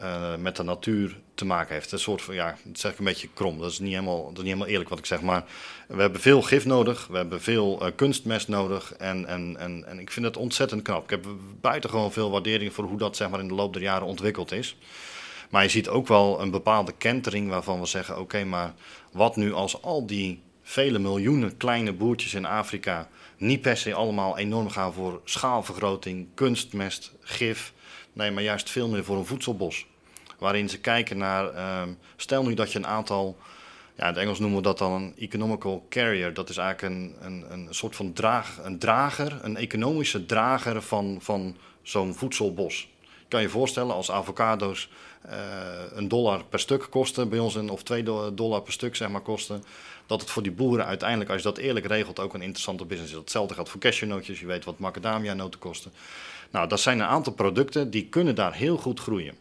[0.02, 1.92] uh, met de natuur te maken heeft.
[1.92, 3.60] Een soort van, ja, dat zeg ik een beetje krom.
[3.60, 5.22] Dat is niet helemaal, dat is niet helemaal eerlijk wat ik zeg.
[5.22, 5.44] Maar
[5.88, 7.08] we hebben veel gif nodig.
[7.08, 8.94] We hebben veel uh, kunstmest nodig.
[8.94, 11.04] En, en, en, en ik vind het ontzettend knap.
[11.04, 11.26] Ik heb
[11.62, 14.78] buitengewoon veel waardering voor hoe dat zeg maar, in de loop der jaren ontwikkeld is.
[15.50, 18.74] Maar je ziet ook wel een bepaalde kentering waarvan we zeggen: oké, maar
[19.12, 24.38] wat nu als al die vele miljoenen kleine boertjes in Afrika niet per se allemaal
[24.38, 27.74] enorm gaan voor schaalvergroting, kunstmest, gif.
[28.14, 29.86] Nee, maar juist veel meer voor een voedselbos.
[30.40, 33.38] Waarin ze kijken naar, ehm, stel nu dat je een aantal,
[33.96, 36.34] ja, in het Engels noemen we dat dan een economical carrier.
[36.34, 41.18] Dat is eigenlijk een, een, een soort van draag, een drager, een economische drager van,
[41.22, 42.92] van zo'n voedselbos.
[43.28, 44.90] Kan je voorstellen als avocado's
[45.26, 45.32] uh,
[45.94, 49.64] een dollar per stuk kosten bij ons, of twee dollar per stuk zeg maar kosten
[50.06, 53.14] dat het voor die boeren uiteindelijk, als je dat eerlijk regelt, ook een interessante business
[53.14, 53.20] is.
[53.20, 54.40] Hetzelfde geldt voor cashewnootjes.
[54.40, 55.92] Je weet wat macadamia-noten kosten.
[56.54, 59.36] Nou, dat zijn een aantal producten die kunnen daar heel goed groeien.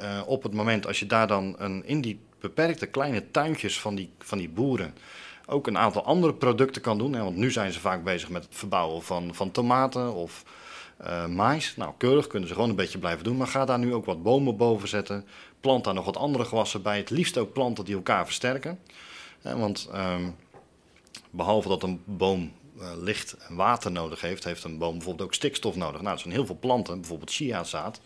[0.00, 3.94] Uh, op het moment als je daar dan een, in die beperkte kleine tuintjes van
[3.94, 4.94] die, van die boeren
[5.46, 7.12] ook een aantal andere producten kan doen.
[7.12, 10.44] Hè, want nu zijn ze vaak bezig met het verbouwen van, van tomaten of
[11.00, 11.76] uh, mais.
[11.76, 13.36] Nou, keurig kunnen ze gewoon een beetje blijven doen.
[13.36, 15.24] Maar ga daar nu ook wat bomen boven zetten.
[15.60, 16.96] Plant daar nog wat andere gewassen bij.
[16.96, 18.78] Het liefst ook planten die elkaar versterken
[19.54, 20.36] want um,
[21.30, 25.34] behalve dat een boom uh, licht en water nodig heeft, heeft een boom bijvoorbeeld ook
[25.34, 26.00] stikstof nodig.
[26.00, 28.00] Nou, er zijn heel veel planten, bijvoorbeeld chiazaad,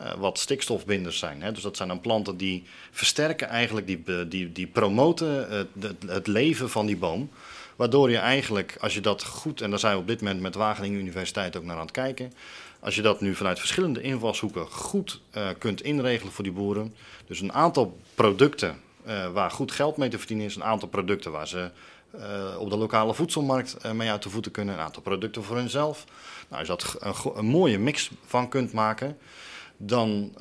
[0.00, 1.42] uh, wat stikstofbinders zijn.
[1.42, 1.52] Hè.
[1.52, 6.70] Dus dat zijn dan planten die versterken eigenlijk, die, die, die promoten het, het leven
[6.70, 7.30] van die boom.
[7.76, 10.54] Waardoor je eigenlijk, als je dat goed, en daar zijn we op dit moment met
[10.54, 12.32] Wageningen Universiteit ook naar aan het kijken.
[12.80, 15.20] Als je dat nu vanuit verschillende invalshoeken goed
[15.58, 16.94] kunt inregelen voor die boeren.
[17.26, 18.80] Dus een aantal producten
[19.32, 20.56] waar goed geld mee te verdienen is.
[20.56, 21.70] Een aantal producten waar ze
[22.18, 24.74] uh, op de lokale voedselmarkt uh, mee uit de voeten kunnen.
[24.74, 26.04] Een aantal producten voor hunzelf.
[26.48, 29.18] Nou, als je dat een, een mooie mix van kunt maken,
[29.76, 30.32] dan,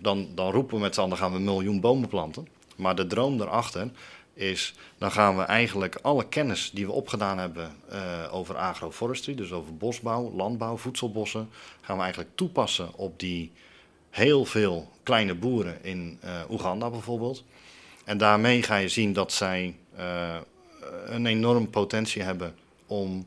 [0.00, 2.48] dan, dan roepen we met z'n allen, gaan we een miljoen bomen planten.
[2.76, 3.90] Maar de droom daarachter
[4.34, 7.72] is, dan gaan we eigenlijk alle kennis die we opgedaan hebben
[8.30, 13.52] over agroforestry, dus over bosbouw, landbouw, voedselbossen, gaan we eigenlijk toepassen op die
[14.10, 17.44] heel veel kleine boeren in Oeganda bijvoorbeeld.
[18.04, 19.76] En daarmee ga je zien dat zij
[21.04, 22.54] een enorm potentie hebben
[22.86, 23.26] om,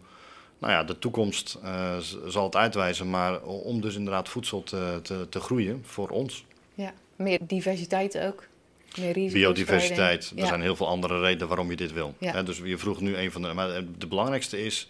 [0.60, 5.28] nou ja, de toekomst uh, zal het uitwijzen, maar om dus inderdaad voedsel te, te,
[5.30, 6.46] te groeien voor ons.
[6.74, 8.50] Ja, meer diversiteit ook.
[8.98, 10.34] Meer Biodiversiteit.
[10.36, 12.14] Er zijn heel veel andere redenen waarom je dit wil.
[12.18, 12.44] Ja.
[12.44, 13.54] dus je vroeg nu een van de.
[13.54, 14.88] Maar de belangrijkste is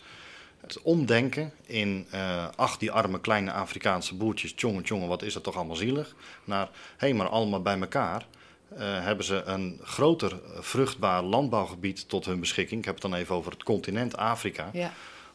[0.61, 2.07] het omdenken in.
[2.13, 4.53] Uh, ach, die arme kleine Afrikaanse boertjes.
[4.53, 6.15] Tjonge, tjonge, wat is dat toch allemaal zielig?
[6.43, 6.65] Naar
[6.97, 8.25] hé, hey, maar allemaal bij elkaar.
[8.73, 12.79] Uh, hebben ze een groter vruchtbaar landbouwgebied tot hun beschikking.
[12.79, 14.69] Ik heb het dan even over het continent Afrika.
[14.73, 14.93] Ja.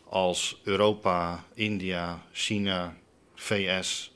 [0.08, 2.94] Als Europa, India, China,
[3.34, 4.12] VS.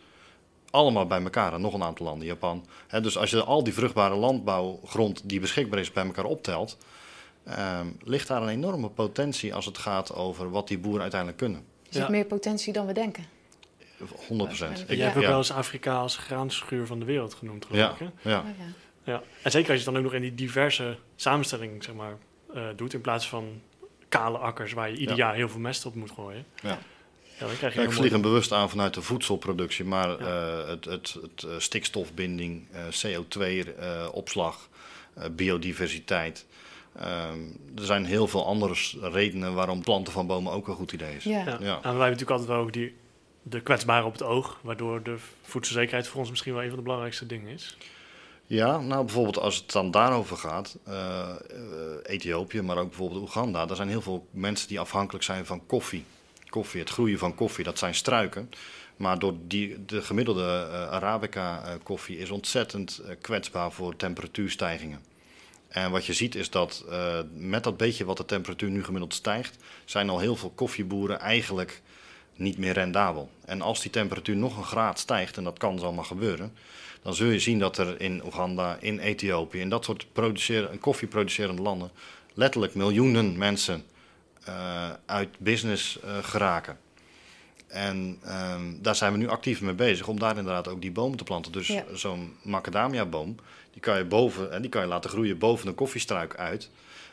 [0.70, 2.66] Allemaal bij elkaar en nog een aantal landen, Japan.
[3.02, 6.76] dus als je al die vruchtbare landbouwgrond die beschikbaar is bij elkaar optelt,
[7.48, 11.64] uh, ligt daar een enorme potentie als het gaat over wat die boeren uiteindelijk kunnen.
[11.88, 13.24] Is het meer potentie dan we denken?
[14.26, 14.84] 100 procent.
[14.88, 18.08] Jij hebt ook wel eens Afrika als graanschuur van de wereld genoemd, geloof ik.
[18.22, 18.38] Ja.
[18.38, 18.64] Oh, ja.
[19.04, 22.16] Ja, en zeker als je het dan ook nog in die diverse samenstelling zeg maar,
[22.54, 23.60] uh, doet, in plaats van
[24.08, 26.44] kale akkers waar je ieder jaar heel veel mest op moet gooien.
[26.62, 26.78] Ja.
[27.38, 30.84] Ja, dan krijg je ik vlieg hem bewust aan vanuit de voedselproductie, maar uh, het,
[30.84, 32.66] het, het uh, stikstofbinding,
[33.06, 34.68] CO2-opslag,
[35.30, 36.46] biodiversiteit.
[36.96, 37.38] Ehm,
[37.76, 41.24] er zijn heel veel andere redenen waarom planten van bomen ook een goed idee is.
[41.24, 41.38] Ja.
[41.38, 41.44] Ja.
[41.44, 41.56] ja.
[41.56, 42.94] En wij hebben natuurlijk altijd wel ook die,
[43.42, 46.82] de kwetsbare op het oog, waardoor de voedselzekerheid voor ons misschien wel een van de
[46.82, 47.76] belangrijkste dingen is.
[48.50, 51.28] Ja, nou bijvoorbeeld als het dan daarover gaat, uh,
[52.02, 56.04] Ethiopië, maar ook bijvoorbeeld Oeganda, daar zijn heel veel mensen die afhankelijk zijn van koffie.
[56.48, 58.50] Koffie, het groeien van koffie, dat zijn struiken.
[58.96, 65.00] Maar door die, de gemiddelde uh, Arabica-koffie is ontzettend kwetsbaar voor temperatuurstijgingen.
[65.68, 66.84] En wat je ziet is dat
[67.34, 71.82] met dat beetje wat de temperatuur nu gemiddeld stijgt, zijn al heel veel koffieboeren eigenlijk
[72.34, 73.30] niet meer rendabel.
[73.44, 76.52] En als die temperatuur nog een graad stijgt, en dat kan zomaar gebeuren,
[77.02, 81.62] dan zul je zien dat er in Oeganda, in Ethiopië, in dat soort produceren, koffieproducerende
[81.62, 81.90] landen,
[82.34, 83.84] letterlijk miljoenen mensen
[84.48, 86.78] uh, uit business uh, geraken.
[87.66, 88.20] En
[88.52, 91.24] um, daar zijn we nu actief mee bezig om daar inderdaad ook die bomen te
[91.24, 91.52] planten.
[91.52, 91.84] Dus ja.
[91.92, 93.36] zo'n macadamia-boom,
[93.72, 96.70] die kan je boven en die kan je laten groeien boven een koffiestruik uit.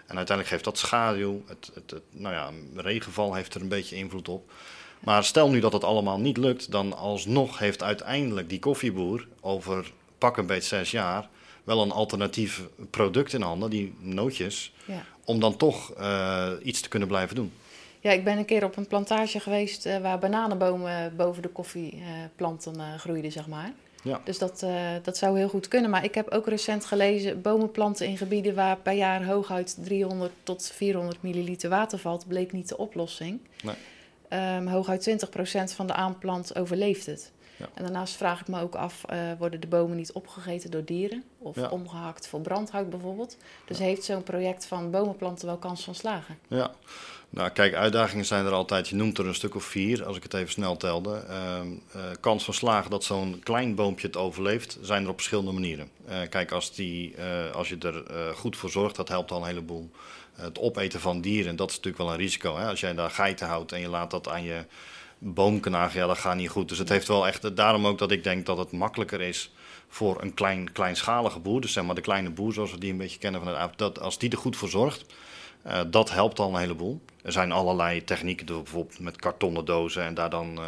[0.07, 1.43] En uiteindelijk geeft dat schaduw.
[1.47, 4.51] Het, het, het, nou ja, regenval heeft er een beetje invloed op.
[4.99, 9.91] Maar stel nu dat het allemaal niet lukt, dan alsnog heeft uiteindelijk die koffieboer over
[10.17, 11.29] pak een beetje zes jaar
[11.63, 15.03] wel een alternatief product in handen, die nootjes, Ja.
[15.25, 17.51] om dan toch eh, iets te kunnen blijven doen.
[17.99, 22.79] Ja, ik ben een keer op een plantage geweest eh, waar bananenbomen boven de koffieplanten
[22.79, 23.71] eh, groeiden, zeg maar.
[24.03, 24.21] Ja.
[24.23, 24.65] Dus dat,
[25.03, 25.89] dat zou heel goed kunnen.
[25.89, 30.31] Maar ik heb ook recent gelezen, bomen planten in gebieden waar per jaar hooguit 300
[30.43, 33.39] tot 400 milliliter water valt, bleek niet de oplossing.
[33.63, 33.75] Nee.
[34.29, 37.31] Ehm, hooguit 20% van de aanplant overleeft het.
[37.57, 37.65] Ja.
[37.73, 41.23] En daarnaast vraag ik me ook af, eh, worden de bomen niet opgegeten door dieren?
[41.37, 41.67] Of Ja.
[41.69, 43.37] omgehakt voor brandhout bijvoorbeeld?
[43.65, 46.37] Dus heeft zo'n project van bomenplanten wel kans van slagen?
[46.47, 46.71] Ja,
[47.29, 48.87] nou kijk, uitdagingen zijn er altijd.
[48.87, 51.15] Je noemt er een stuk of vier, als ik het even snel telde.
[51.27, 55.51] Ehm, eh, kans van slagen dat zo'n klein boompje het overleeft, zijn er op verschillende
[55.51, 55.89] manieren.
[56.05, 57.15] Eh, kijk, als, die,
[57.53, 59.89] als je er goed voor zorgt, dat helpt al een heleboel.
[60.37, 62.57] Het opeten van dieren, dat is natuurlijk wel een risico.
[62.57, 62.67] Hè?
[62.67, 64.65] Als jij daar geiten houdt en je laat dat aan je
[65.17, 66.69] boom knagen, ja, dat gaat niet goed.
[66.69, 69.51] Dus het heeft wel echt, daarom ook dat ik denk dat het makkelijker is
[69.87, 71.61] voor een klein, kleinschalige boer.
[71.61, 74.17] Dus zeg maar de kleine boer, zoals we die een beetje kennen van dat Als
[74.17, 75.05] die er goed voor zorgt,
[75.61, 77.01] eh, dat helpt al een heleboel.
[77.23, 80.65] Er zijn allerlei technieken, door bijvoorbeeld met kartonnen dozen en daar dan eh,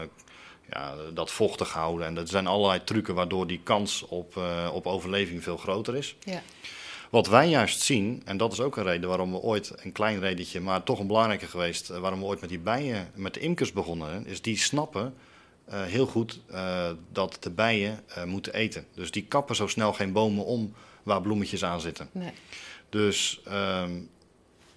[0.69, 2.07] ja, dat vochtig houden.
[2.07, 6.15] En er zijn allerlei trucken waardoor die kans op, eh, op overleving veel groter is.
[6.23, 6.41] Ja.
[7.09, 10.19] Wat wij juist zien, en dat is ook een reden waarom we ooit, een klein
[10.19, 13.39] redetje, maar toch een belangrijke geweest, eh, waarom we ooit met die bijen, met de
[13.39, 15.13] imkers begonnen, is die snappen
[15.65, 18.85] eh, heel goed eh, dat de bijen moeten eten.
[18.93, 22.09] Dus die kappen zo snel geen bomen om waar bloemetjes aan zitten.
[22.11, 22.31] Nee.
[22.89, 23.91] Dus ehm,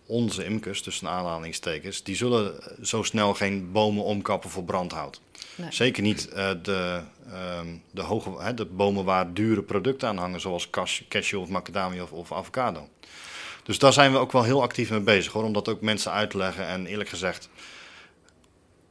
[0.07, 5.21] onze imkers, tussen aanhalingstekens, die zullen zo snel geen bomen omkappen voor brandhout.
[5.55, 5.73] Nee.
[5.73, 6.31] Zeker niet
[6.63, 11.41] de, ehm, de, hoge, hè, de bomen waar dure producten aan hangen, zoals cas- cashew
[11.41, 12.89] of macadamia of, of avocado.
[13.63, 16.13] Dus daar zijn we ook wel heel actief mee bezig hoor, om dat ook mensen
[16.13, 16.67] uit te leggen.
[16.67, 17.49] En eerlijk gezegd,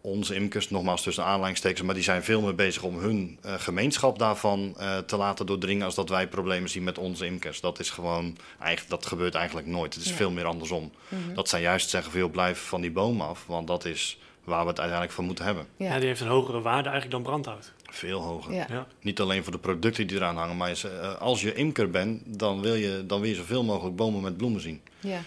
[0.01, 4.19] onze imkers, nogmaals tussen aanleidingstekens, maar die zijn veel meer bezig om hun eh, gemeenschap
[4.19, 7.61] daarvan eh, te laten doordringen als dat wij problemen zien met onze imkers.
[7.61, 9.93] Dat is gewoon, eigenlijk, dat gebeurt eigenlijk nooit.
[9.93, 10.15] Het is Ja.
[10.15, 10.91] veel meer andersom.
[11.07, 11.33] Mhm.
[11.33, 14.67] Dat zij juist zeggen, veel blijf van die boom af, want dat is waar we
[14.69, 15.65] het uiteindelijk van moeten hebben.
[15.77, 15.85] Ja.
[15.93, 17.71] Ja, die heeft een hogere waarde eigenlijk dan brandhout.
[17.91, 18.53] Veel hoger.
[18.53, 18.65] Ja.
[18.69, 18.87] Ja.
[19.01, 22.61] Niet alleen voor de producten die eraan hangen, maar eh, als je imker bent, dan
[22.61, 24.81] wil, je, dan wil je zoveel mogelijk bomen met bloemen zien.
[24.99, 25.21] Ja.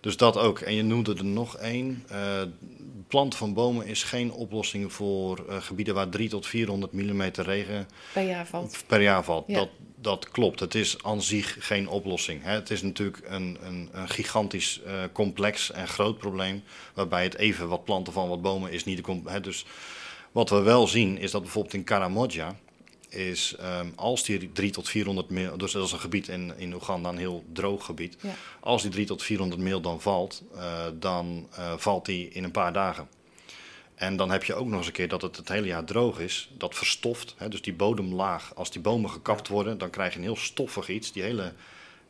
[0.00, 0.58] Dus dat ook.
[0.60, 2.04] En je noemde er nog één.
[2.08, 2.42] Eh
[3.08, 7.88] planten van bomen is geen oplossing voor eh, gebieden waar 3 tot 400 mm regen
[8.12, 8.84] Per jaar valt.
[8.86, 9.44] per jaar valt.
[9.46, 9.54] Ja.
[9.54, 9.68] Dat,
[10.00, 10.60] dat klopt.
[10.60, 12.42] Het is aan zich geen oplossing.
[12.42, 12.52] Hè.
[12.52, 16.62] Het is natuurlijk een, een, een gigantisch eh, complex en groot probleem.
[16.94, 19.20] Waarbij het even wat planten van wat bomen is niet de.
[19.24, 19.40] Hè.
[19.40, 19.64] Dus
[20.36, 22.56] wat we wel zien is dat bijvoorbeeld in Karamoja.
[23.08, 26.74] Is ehm, als die 3 tot 400 mil, dus dat is een gebied in, in
[26.74, 28.16] Oeganda, een heel droog gebied.
[28.20, 28.30] Ja.
[28.60, 32.50] Als die 3 tot 400 mil dan valt, eh, dan eh, valt die in een
[32.50, 33.08] paar dagen.
[33.94, 36.18] En dan heb je ook nog eens een keer dat het het hele jaar droog
[36.18, 36.50] is.
[36.58, 37.34] Dat verstoft.
[37.36, 40.88] Hè, dus die bodemlaag, als die bomen gekapt worden, dan krijg je een heel stoffig
[40.88, 41.12] iets.
[41.12, 41.52] Die hele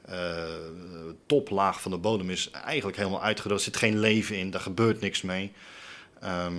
[0.05, 0.45] eh,
[1.27, 3.65] toplaag van de bodem is eigenlijk helemaal uitgedroogd.
[3.65, 5.53] Er zit geen leven in, daar gebeurt niks mee.
[6.21, 6.57] Ehm,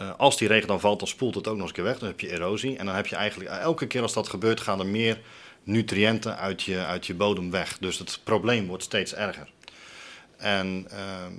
[0.00, 1.98] eh, als die regen dan valt, dan spoelt het ook nog eens een keer weg.
[1.98, 2.76] Dan heb je erosie.
[2.76, 5.20] En dan heb je eigenlijk, elke keer als dat gebeurt, gaan er meer
[5.62, 7.78] nutriënten uit je, uit je bodem weg.
[7.78, 9.48] Dus het probleem wordt steeds erger.
[10.36, 11.32] En ehm,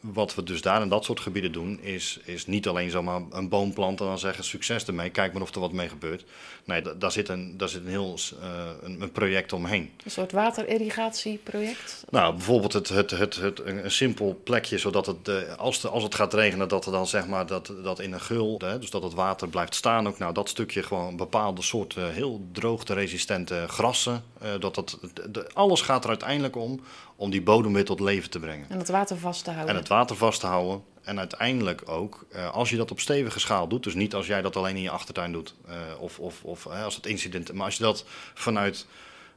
[0.00, 3.48] wat we dus daar in dat soort gebieden doen, is, is niet alleen zomaar een
[3.48, 6.24] boom planten en dan zeggen succes ermee, kijk maar of er wat mee gebeurt.
[6.64, 8.48] Nee, da- daar zit een, daar zit een heel eh,
[8.82, 9.90] een, een project omheen.
[10.04, 12.04] Een soort waterirrigatieproject.
[12.10, 15.88] Nou, bijvoorbeeld het, het, het, het, een, een simpel plekje, zodat het, eh, als, de,
[15.88, 18.78] als het gaat regenen, dat er dan zeg maar dat, dat in een gul, hè,
[18.78, 20.18] dus dat het water blijft staan ook.
[20.18, 24.22] Nou, dat stukje gewoon bepaalde soorten heel droogteresistente grassen.
[24.40, 24.98] Eh, dat dat,
[25.30, 26.80] de- alles gaat er uiteindelijk om,
[27.16, 28.66] om die bodem weer tot leven te brengen.
[28.70, 29.74] En het water vast te houden.
[29.74, 30.82] En het water vast te houden.
[31.02, 34.42] En uiteindelijk ook, eh, als je dat op stevige schaal doet, dus niet als jij
[34.42, 37.76] dat alleen in je achtertuin doet, eh, of, of, of als het incident, maar als
[37.76, 38.86] je dat vanuit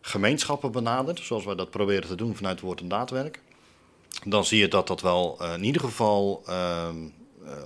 [0.02, 3.40] gemeenschappen benadert, zoals wij dat proberen te doen vanuit woord- en daadwerk,
[4.26, 7.04] dan zie je dat dat wel in ieder geval ehm, eh,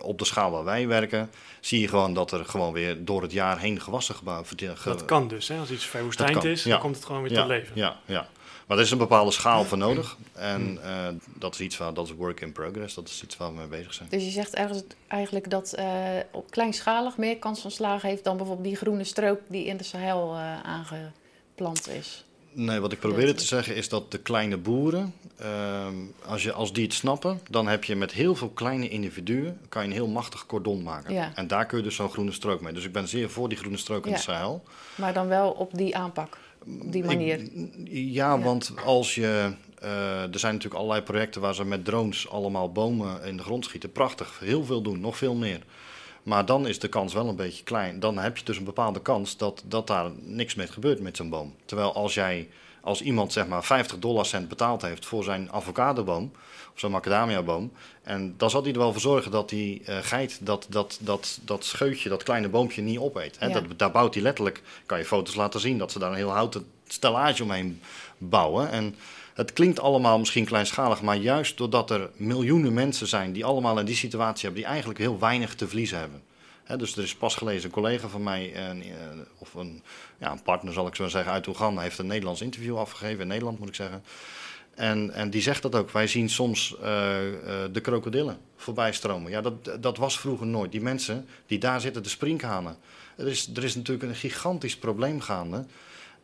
[0.01, 3.31] op de schaal waar wij werken, zie je gewoon dat er gewoon weer door het
[3.31, 5.59] jaar heen gewassen gebouwd Dat kan dus, hè?
[5.59, 6.69] als iets verwoestijnd is, ja.
[6.69, 7.71] dan komt het gewoon weer ja, tot leven.
[7.75, 8.27] Ja, ja.
[8.67, 10.17] Maar er is een bepaalde schaal voor nodig.
[10.33, 12.93] En eh, dat is iets waar, dat is work in progress.
[12.93, 14.09] Dat is iets waar we mee bezig zijn.
[14.09, 15.87] Dus je zegt ergens eigenlijk dat eh,
[16.31, 19.83] op kleinschalig meer kans van slagen heeft dan bijvoorbeeld die groene strook die in de
[19.83, 22.25] Sahel eh, aangeplant is.
[22.57, 25.93] Nee, wat ik probeerde te zeggen is dat de kleine boeren, ehm,
[26.25, 29.81] als, je, als die het snappen, dan heb je met heel veel kleine individuen kan
[29.81, 31.13] je een heel machtig cordon maken.
[31.13, 31.31] Ja.
[31.35, 32.73] En daar kun je dus zo'n groene strook mee.
[32.73, 34.17] Dus ik ben zeer voor die groene strook in Ja.
[34.17, 34.63] de Sahel.
[34.95, 37.39] Maar dan wel op die aanpak, op die manier.
[37.39, 38.39] Ik- ja, Ja.
[38.39, 39.51] want als je.
[39.79, 43.65] eh, er zijn natuurlijk allerlei projecten waar ze met drones allemaal bomen in de grond
[43.65, 43.91] schieten.
[43.91, 45.59] Prachtig, heel veel doen, nog veel meer.
[46.25, 47.99] Maar dan is de kans wel een beetje klein.
[47.99, 51.29] Dan heb je dus een bepaalde kans dat, dat daar niks mee gebeurt met zo'n
[51.29, 51.55] boom.
[51.65, 52.49] Terwijl als jij,
[52.81, 56.31] als iemand zeg maar 50 dollar cent betaald heeft voor zijn avocadoboom
[56.73, 57.71] of zo'n macadamiaboom,
[58.03, 61.39] en dan zal hij er wel voor zorgen dat die uh, geit dat, dat, dat,
[61.41, 63.39] dat scheutje, dat kleine boompje niet opeet.
[63.39, 63.47] Hè?
[63.47, 63.53] Ja.
[63.53, 66.29] Dat, daar bouwt hij letterlijk, kan je foto's laten zien, dat ze daar een heel
[66.29, 67.81] houten stellage omheen
[68.17, 68.71] bouwen.
[68.71, 68.95] En
[69.35, 73.85] het klinkt allemaal misschien kleinschalig, maar juist doordat er miljoenen mensen zijn die allemaal in
[73.85, 76.21] die situatie hebben, die eigenlijk heel weinig te verliezen hebben.
[76.77, 78.89] Dus er is pas gelezen een collega van mij, een, eh,
[79.37, 79.83] of een,
[80.17, 83.27] ja, een partner zal ik zo zeggen, uit Oeganda, heeft een Nederlands interview afgegeven, in
[83.27, 84.03] Nederland moet ik zeggen.
[84.75, 85.91] En, en die zegt dat ook.
[85.91, 89.31] Wij zien soms eh, eh, de krokodillen voorbij stromen.
[89.31, 90.71] Ja, dat, dat was vroeger nooit.
[90.71, 92.77] Die mensen die daar zitten, de sprinkhanen.
[93.15, 95.65] Er is, er is natuurlijk een gigantisch probleem gaande.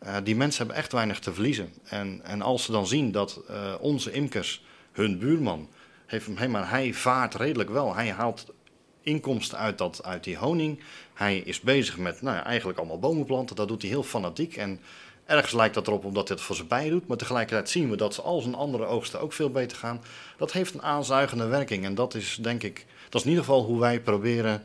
[0.06, 1.74] Uh, die mensen hebben echt weinig te verliezen.
[1.84, 5.70] En, en als ze dan zien dat uh, onze imkers, hun buurman,
[6.06, 7.96] heeft hem, maar hij vaart redelijk wel.
[7.96, 8.54] Hij haalt
[9.02, 10.80] inkomsten uit, dat, uit die honing.
[11.14, 13.56] Hij is bezig met nou eigenlijk allemaal bomen planten.
[13.56, 14.56] Dat doet hij heel fanatiek.
[14.56, 14.80] En
[15.26, 17.08] ergens lijkt dat erop omdat hij het voor ze bij doet.
[17.08, 20.02] Maar tegelijkertijd zien we dat ze al zijn andere oogsten ook veel beter gaan.
[20.38, 21.86] Dat heeft een aanzuigende werking.
[21.86, 24.64] En dat is denk ik, dat is in ieder geval hoe wij proberen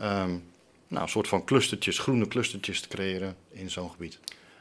[0.00, 0.44] um,
[0.88, 4.18] nou, een soort van clustertjes, groene clustertjes te creëren in zo'n gebied.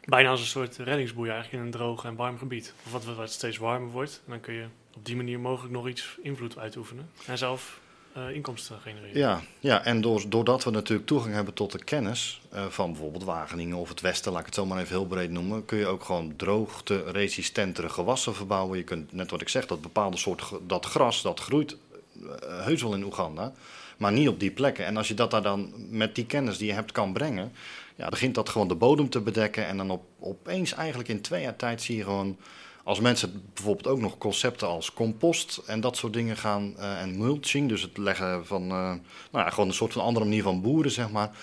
[0.07, 2.73] Bijna als een soort reddingsboei eigenlijk in een droog en warm gebied.
[2.85, 4.21] Of wat, wat steeds warmer wordt.
[4.25, 4.65] En dan kun je
[4.95, 7.09] op die manier mogelijk nog iets invloed uitoefenen.
[7.25, 7.79] En zelf
[8.17, 9.17] uh, inkomsten genereren.
[9.17, 13.23] Ja, ja en door, doordat we natuurlijk toegang hebben tot de kennis uh, van bijvoorbeeld
[13.23, 15.85] Wageningen of het Westen, laat ik het zo maar even heel breed noemen, kun je
[15.85, 18.77] ook gewoon droogte-resistentere gewassen verbouwen.
[18.77, 21.77] Je kunt, net wat ik zeg, dat bepaalde soort, dat gras, dat groeit
[22.21, 22.29] uh,
[22.65, 23.53] heus wel in Oeganda,
[23.97, 24.85] maar niet op die plekken.
[24.85, 27.51] En als je dat daar dan met die kennis die je hebt kan brengen,
[27.97, 29.67] ja, begint dat gewoon de bodem te bedekken.
[29.67, 32.37] En dan op, opeens eigenlijk in twee jaar tijd zie je gewoon,
[32.83, 37.17] als mensen bijvoorbeeld ook nog concepten als compost en dat soort dingen gaan uh, en
[37.17, 38.99] mulching, dus het leggen van, uh, nou
[39.31, 41.37] ja, gewoon een soort van andere manier van boeren, zeg maar.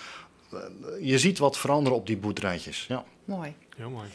[0.53, 0.61] Uh,
[1.01, 2.87] je ziet wat veranderen op die boerderijtjes.
[2.88, 3.05] Ja.
[3.25, 3.55] Mooi.
[3.77, 4.09] Heel mooi.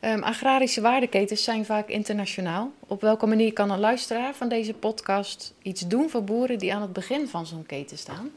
[0.00, 2.72] Um, agrarische waardeketens zijn vaak internationaal.
[2.86, 6.82] Op welke manier kan een luisteraar van deze podcast iets doen voor boeren die aan
[6.82, 8.30] het begin van zo'n keten staan?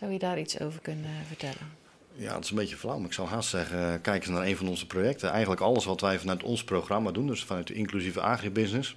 [0.00, 1.78] Zou je daar iets over kunnen vertellen?
[2.12, 4.56] Ja, dat is een beetje flauw, maar ik zou haast zeggen, kijk eens naar een
[4.56, 5.30] van onze projecten.
[5.30, 8.96] Eigenlijk alles wat wij vanuit ons programma doen, dus vanuit de inclusieve agribusiness,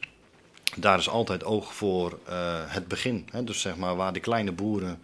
[0.76, 3.28] daar is altijd oog voor uh, het begin.
[3.32, 3.44] Hè?
[3.44, 5.00] Dus zeg maar waar de kleine boeren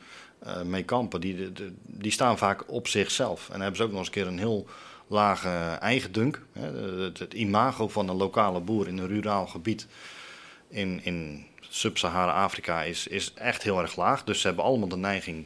[0.46, 1.52] uh, mee kampen, die,
[1.86, 3.46] die staan vaak op zichzelf.
[3.46, 4.68] En dan hebben ze ook nog eens een keer een heel
[5.08, 6.46] lage eigendunk.
[6.54, 6.72] Hè?
[7.02, 9.88] Het, het imago van een lokale boer in een ruraal gebied
[10.68, 14.24] in, in Sub-Sahara-Afrika is, is echt heel erg laag.
[14.24, 15.46] Dus ze hebben allemaal de neiging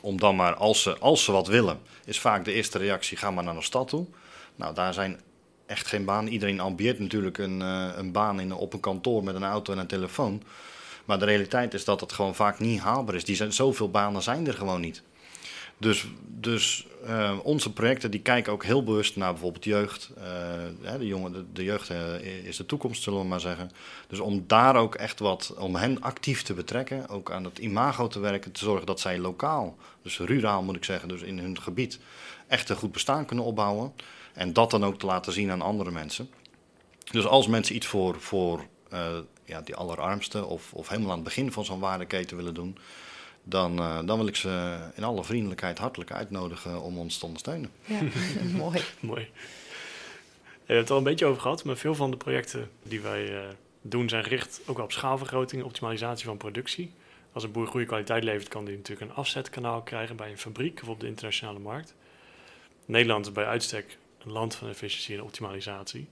[0.00, 3.30] om dan maar, als ze, als ze wat willen, is vaak de eerste reactie: ga
[3.30, 4.06] maar naar een stad toe.
[4.56, 5.20] Nou, daar zijn
[5.66, 6.32] echt geen banen.
[6.32, 9.78] Iedereen ambieert natuurlijk een, uh, een baan in, op een kantoor met een auto en
[9.78, 10.42] een telefoon.
[11.04, 13.24] Maar de realiteit is dat het gewoon vaak niet haalbaar is.
[13.24, 15.02] Die zijn, zoveel banen zijn er gewoon niet.
[15.78, 20.10] Dus, dus uh, onze projecten die kijken ook heel bewust naar bijvoorbeeld jeugd.
[20.18, 20.24] Uh,
[20.98, 23.70] de, jongen, de, jeugd uh, is de toekomst, zullen we maar zeggen.
[24.08, 28.06] Dus om daar ook echt wat, om hen actief te betrekken, ook aan het imago
[28.06, 31.60] te werken, te zorgen dat zij lokaal, dus ruraal moet ik zeggen, dus in hun
[31.60, 31.98] gebied,
[32.46, 33.92] echt een goed bestaan kunnen opbouwen.
[34.32, 36.30] En dat dan ook te laten zien aan andere mensen.
[37.10, 38.66] Dus als mensen iets voor, voor
[39.44, 42.78] ja, die allerarmste of, of helemaal aan het begin van zo'n waardeketen willen doen,
[43.48, 47.70] dan, uh, dan wil ik ze in alle vriendelijkheid hartelijk uitnodigen om ons te ondersteunen.
[47.84, 48.00] Ja,
[48.64, 48.80] mooi.
[49.00, 49.30] mooi.
[50.66, 53.30] Je hebt het al een beetje over gehad, maar veel van de projecten die wij
[53.30, 53.40] uh,
[53.82, 56.92] doen zijn gericht ook wel op schaalvergroting, optimalisatie van productie.
[57.32, 60.80] Als een boer goede kwaliteit levert, kan die natuurlijk een afzetkanaal krijgen bij een fabriek
[60.82, 61.94] of op de internationale markt.
[62.84, 66.08] Nederland is bij uitstek een land van efficiëntie en optimalisatie.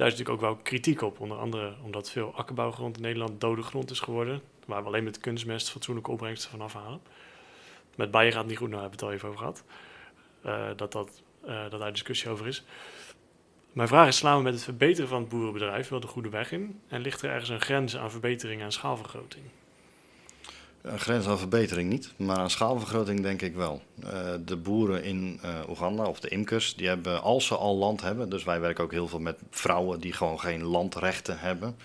[0.00, 3.62] Daar is natuurlijk ook wel kritiek op, onder andere omdat veel akkerbouwgrond in Nederland dode
[3.62, 7.00] grond is geworden waar we alleen met kunstmest fatsoenlijke opbrengsten van afhalen.
[7.96, 9.64] Met bijen gaat het niet goed, nou hebben we het al even over gehad.
[10.46, 12.64] Uh, dat, dat, uh, dat daar discussie over is.
[13.72, 16.52] Mijn vraag is, slaan we met het verbeteren van het boerenbedrijf wel de goede weg
[16.52, 16.80] in?
[16.88, 19.44] En ligt er ergens een grens aan verbetering en schaalvergroting?
[20.82, 23.82] Een grens aan verbetering niet, maar aan schaalvergroting denk ik wel.
[24.04, 24.10] Uh,
[24.44, 28.28] de boeren in uh, Oeganda, of de imkers, die hebben, als ze al land hebben...
[28.30, 31.76] dus wij werken ook heel veel met vrouwen die gewoon geen landrechten hebben...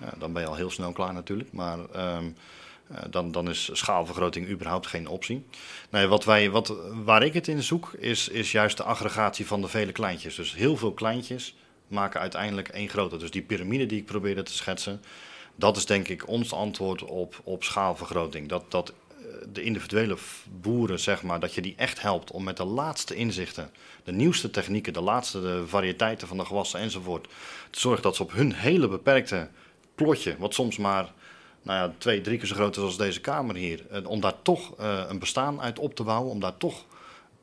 [0.00, 1.52] Ja, dan ben je al heel snel klaar natuurlijk.
[1.52, 2.18] Maar uh,
[3.10, 5.46] dan, dan is schaalvergroting überhaupt geen optie.
[5.90, 6.74] Nee, wat wij, wat,
[7.04, 10.34] waar ik het in zoek, is, is juist de aggregatie van de vele kleintjes.
[10.34, 11.56] Dus heel veel kleintjes
[11.88, 13.16] maken uiteindelijk één grote.
[13.16, 15.00] Dus die piramide die ik probeerde te schetsen,
[15.54, 18.48] dat is denk ik ons antwoord op, op schaalvergroting.
[18.48, 18.92] Dat, dat
[19.52, 20.16] de individuele
[20.60, 23.70] boeren, zeg maar, dat je die echt helpt om met de laatste inzichten,
[24.04, 27.28] de nieuwste technieken, de laatste de variëteiten van de gewassen enzovoort,
[27.70, 29.48] te zorgen dat ze op hun hele beperkte
[29.94, 31.12] plotje, wat soms maar
[31.62, 33.86] nou ja, twee, drie keer zo groot is als deze kamer hier.
[33.90, 36.84] En om daar toch eh, een bestaan uit op te bouwen, om daar toch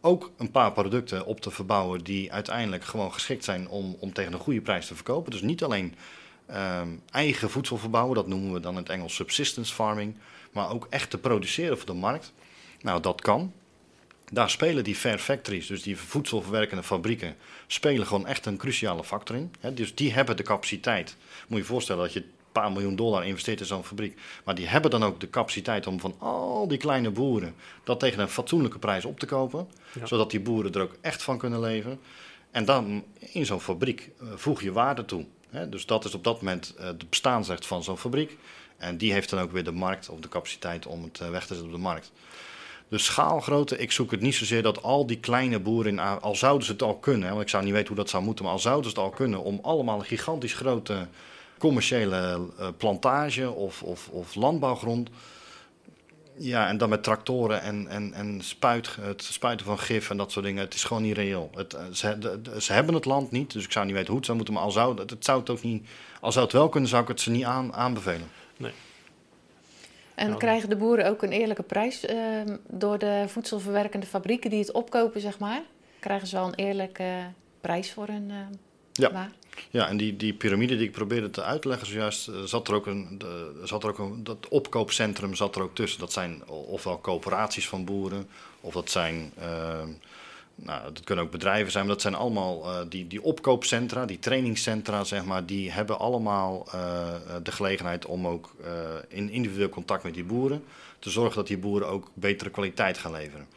[0.01, 4.33] ook een paar producten op te verbouwen die uiteindelijk gewoon geschikt zijn om, om tegen
[4.33, 5.31] een goede prijs te verkopen.
[5.31, 5.95] Dus niet alleen
[6.49, 10.15] ehm, eigen voedsel verbouwen, dat noemen we dan in het Engels subsistence farming,
[10.51, 12.33] maar ook echt te produceren voor de markt.
[12.81, 13.53] Nou, dat kan.
[14.31, 17.35] Daar spelen die fair factories, dus die voedselverwerkende fabrieken,
[17.67, 19.51] spelen gewoon echt een cruciale factor in.
[19.73, 21.15] Dus die hebben de capaciteit.
[21.47, 24.19] Moet je je voorstellen dat je een paar miljoen dollar investeert in zo'n fabriek.
[24.43, 28.19] Maar die hebben dan ook de capaciteit om van al die kleine boeren dat tegen
[28.19, 29.67] een fatsoenlijke prijs op te kopen.
[29.99, 30.05] Ja.
[30.05, 31.99] Zodat die boeren er ook echt van kunnen leven.
[32.51, 35.25] En dan in zo'n fabriek eh, voeg je waarde toe.
[35.49, 38.37] Dus dat is op dat moment eh, de bestaansrecht van zo'n fabriek.
[38.77, 41.41] En die heeft dan ook weer de markt of de capaciteit om het eh, weg
[41.41, 42.11] te zetten op de markt.
[42.87, 46.65] Dus schaalgrootte, ik zoek het niet zozeer dat al die kleine boeren, in, al zouden
[46.65, 48.59] ze het al kunnen, want ik zou niet weten hoe dat zou moeten, maar al
[48.59, 51.07] zouden ze het al kunnen om allemaal een gigantisch grote
[51.57, 55.09] commerciële eh, plantage of, of, of landbouwgrond.
[56.41, 60.31] Ja, en dan met tractoren en, en, en spuit, het spuiten van gif en dat
[60.31, 60.63] soort dingen.
[60.63, 61.49] Het is gewoon niet reëel.
[61.55, 64.25] Het, eh, ze, ze hebben het land niet, dus ik zou niet weten hoe het
[64.25, 64.55] zou moeten.
[64.55, 65.87] Maar al zou het, het zou het ook niet,
[66.21, 68.27] al zou het wel kunnen, zou ik het ze niet aan, aanbevelen.
[70.15, 70.35] En Ja.
[70.35, 75.21] krijgen de boeren ook een eerlijke prijs ehm, door de voedselverwerkende fabrieken die het opkopen,
[75.21, 75.61] zeg maar?
[75.99, 77.13] Krijgen ze wel een eerlijke
[77.61, 78.53] prijs voor hun ehm
[78.93, 79.11] Ja.
[79.11, 79.31] waar?
[79.69, 82.85] Ja, en die, die piramide die ik probeerde te uitleggen zojuist, eh, zat er ook
[82.85, 85.99] een, de, zat er ook een, dat opkoopcentrum zat er ook tussen.
[85.99, 88.27] Dat zijn ofwel coöperaties van boeren,
[88.61, 89.83] of dat zijn, eh,
[90.55, 94.19] nou, dat kunnen ook bedrijven zijn, maar dat zijn allemaal eh, die, die opkoopcentra, die
[94.19, 98.55] trainingscentra, zeg maar, die hebben allemaal eh, de gelegenheid om ook
[99.07, 100.63] in individueel contact met die boeren
[100.99, 103.47] te zorgen dat die boeren ook betere kwaliteit gaan leveren.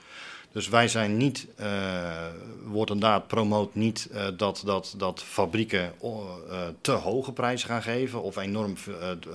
[0.53, 2.27] Dus wij zijn niet, eh
[2.65, 8.37] wordt promoot niet eh, dat, dat, dat fabrieken eh, te hoge prijzen gaan geven of
[8.37, 8.75] enorm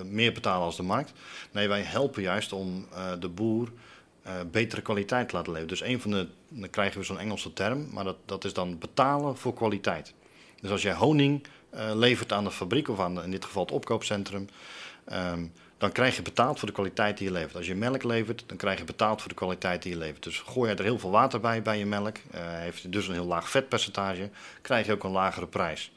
[0.05, 1.13] meer betalen als de markt.
[1.51, 2.87] Nee, wij helpen juist om
[3.19, 3.71] de boer
[4.51, 5.77] betere kwaliteit te laten leveren.
[5.77, 8.77] Dus een van de, dan krijgen we zo'n Engelse term, maar dat, dat is dan
[8.77, 10.13] betalen voor kwaliteit.
[10.61, 11.45] Dus als jij honing
[11.93, 14.47] levert aan de fabriek of aan in dit geval het opkoopcentrum,
[15.05, 15.45] ehm,
[15.77, 17.55] dan krijg je betaald voor de kwaliteit die je levert.
[17.55, 20.23] Als je melk levert, dan krijg je betaald voor de kwaliteit die je levert.
[20.23, 23.13] Dus gooi je er heel veel water bij bij je melk, eh, heeft dus een
[23.13, 24.29] heel laag vetpercentage,
[24.61, 25.91] krijg je ook een lagere prijs.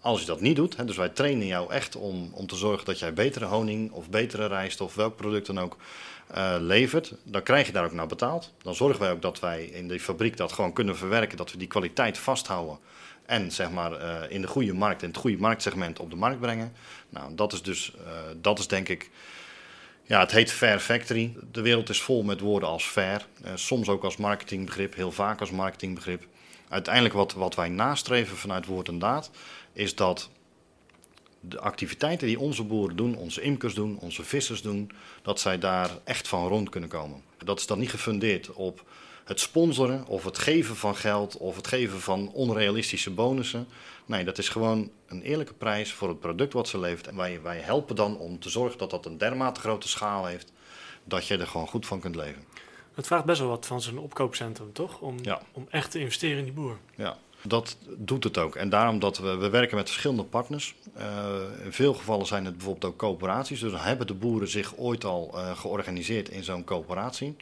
[0.00, 2.84] Als je dat niet doet, hè, dus wij trainen jou echt om, om te zorgen
[2.84, 5.76] dat jij betere honing of betere rijst of welk product dan ook
[6.26, 8.52] eh, levert, dan krijg je daar ook naar betaald.
[8.62, 11.58] Dan zorgen wij ook dat wij in die fabriek dat gewoon kunnen verwerken, dat we
[11.58, 12.78] die kwaliteit vasthouden.
[13.32, 16.40] En zeg maar eh, in de goede markt, in het goede marktsegment op de markt
[16.40, 16.72] brengen.
[17.08, 19.10] Nou, dat is dus, eh, dat is denk ik,
[20.02, 21.36] ja, het heet Fair Factory.
[21.52, 23.26] De wereld is vol met woorden als fair.
[23.44, 26.26] eh, soms ook als marketingbegrip, heel vaak als marketingbegrip.
[26.68, 29.30] Uiteindelijk wat, wat wij nastreven vanuit woord en daad,
[29.72, 30.30] is dat
[31.40, 34.90] de activiteiten die onze boeren doen, onze imkers doen, onze vissers doen,
[35.22, 37.22] dat zij daar echt van rond kunnen komen.
[37.44, 38.84] Dat is dan niet gefundeerd op
[39.24, 43.66] het sponsoren of het geven van geld of het geven van onrealistische bonussen.
[44.06, 47.06] Nee, dat is gewoon een eerlijke prijs voor het product wat ze levert.
[47.06, 50.52] En wij, wij helpen dan om te zorgen dat dat een dermate grote schaal heeft,
[51.04, 52.44] dat je er gewoon goed van kunt leven.
[52.94, 55.00] Het vraagt best wel wat van zo'n opkoopcentrum, toch?
[55.00, 55.40] Om, Ja.
[55.52, 56.78] om echt te investeren in die boer.
[56.96, 58.54] Ja, dat doet het ook.
[58.56, 60.74] En daarom dat we, we werken met verschillende partners.
[60.94, 61.26] Eh,
[61.64, 63.60] in veel gevallen zijn het bijvoorbeeld ook coöperaties.
[63.60, 67.36] Dus dan hebben de boeren zich ooit al eh, georganiseerd in zo'n coöperatie.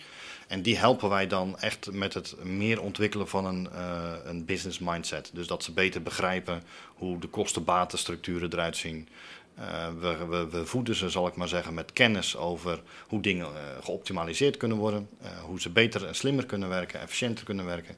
[0.51, 4.79] En die helpen wij dan echt met het meer ontwikkelen van een, eh, een business
[4.79, 5.31] mindset.
[5.33, 6.63] Dus dat ze beter begrijpen
[6.95, 9.09] hoe de kosten-batenstructuren eruit zien.
[9.55, 13.85] Eh, we, we, voeden ze, zal ik maar zeggen, met kennis over hoe dingen eh,
[13.85, 15.09] geoptimaliseerd kunnen worden.
[15.47, 17.97] hoe ze beter en slimmer kunnen werken, efficiënter kunnen werken.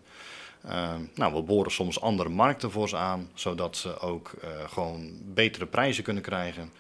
[1.14, 4.30] Nou, we boren soms andere markten voor ze aan, zodat ze ook
[4.66, 6.72] gewoon betere prijzen kunnen krijgen.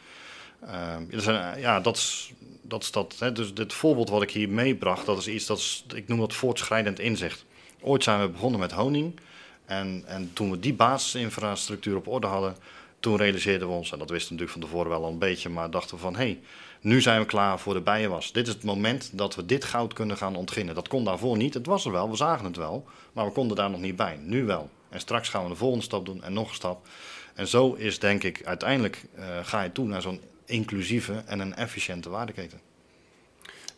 [1.56, 2.32] Ja, dat is
[2.72, 2.82] dat.
[2.82, 3.32] Is dat hè.
[3.32, 6.34] Dus dit voorbeeld wat ik hier meebracht, dat is iets dat is, ik noem dat
[6.34, 7.44] voortschrijdend inzicht.
[7.80, 9.20] Ooit zijn we begonnen met honing.
[9.64, 12.56] En, en toen we die basisinfrastructuur op orde hadden,
[13.00, 15.48] toen realiseerden we ons, en dat wisten we natuurlijk van tevoren wel al een beetje,
[15.48, 16.40] maar dachten we van hé, hey,
[16.80, 18.32] nu zijn we klaar voor de bijenwas.
[18.32, 20.74] Dit is het moment dat we dit goud kunnen gaan ontginnen.
[20.74, 21.54] Dat kon daarvoor niet.
[21.54, 22.84] Het was er wel, we zagen het wel.
[23.12, 24.16] Maar we konden daar nog niet bij.
[24.20, 24.70] Nu wel.
[24.88, 26.86] En straks gaan we de volgende stap doen en nog een stap.
[27.34, 31.54] En zo is denk ik, uiteindelijk uh, ga je toe naar zo'n inclusieve en een
[31.54, 32.60] efficiënte waardeketen.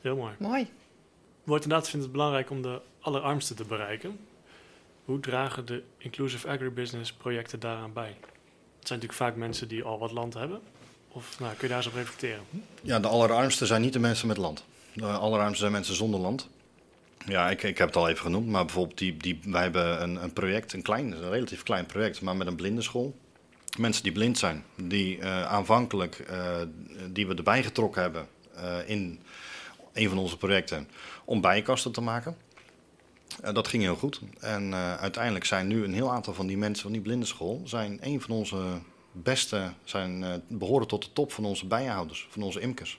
[0.00, 0.34] Heel mooi.
[0.38, 0.68] Mooi.
[1.44, 4.18] Wordt inderdaad vindt het belangrijk om de allerarmsten te bereiken.
[5.04, 8.16] Hoe dragen de Inclusive Agribusiness projecten daaraan bij?
[8.78, 10.60] Het zijn natuurlijk vaak mensen die al wat land hebben.
[11.08, 12.44] Of nou, kun je daar eens op reflecteren?
[12.82, 14.64] Ja, de allerarmsten zijn niet de mensen met land.
[14.92, 16.48] De allerarmsten zijn mensen zonder land.
[17.26, 20.22] Ja, ik, ik heb het al even genoemd, maar bijvoorbeeld die, die, wij hebben een,
[20.22, 23.14] een project, een klein, een relatief klein project, maar met een blindenschool.
[23.78, 26.56] Mensen die blind zijn, die uh, aanvankelijk, uh,
[27.10, 29.20] die we erbij getrokken hebben, eh, in
[29.92, 30.88] een van onze projecten
[31.24, 32.36] om bijenkasten te maken.
[33.52, 34.20] Dat ging heel goed.
[34.40, 37.60] En uiteindelijk zijn nu een heel aantal van die mensen van die blindenschool...
[37.64, 38.80] zijn een van onze
[39.12, 42.98] beste, zijn, behoren tot de top van onze bijenhouders, van onze imkers.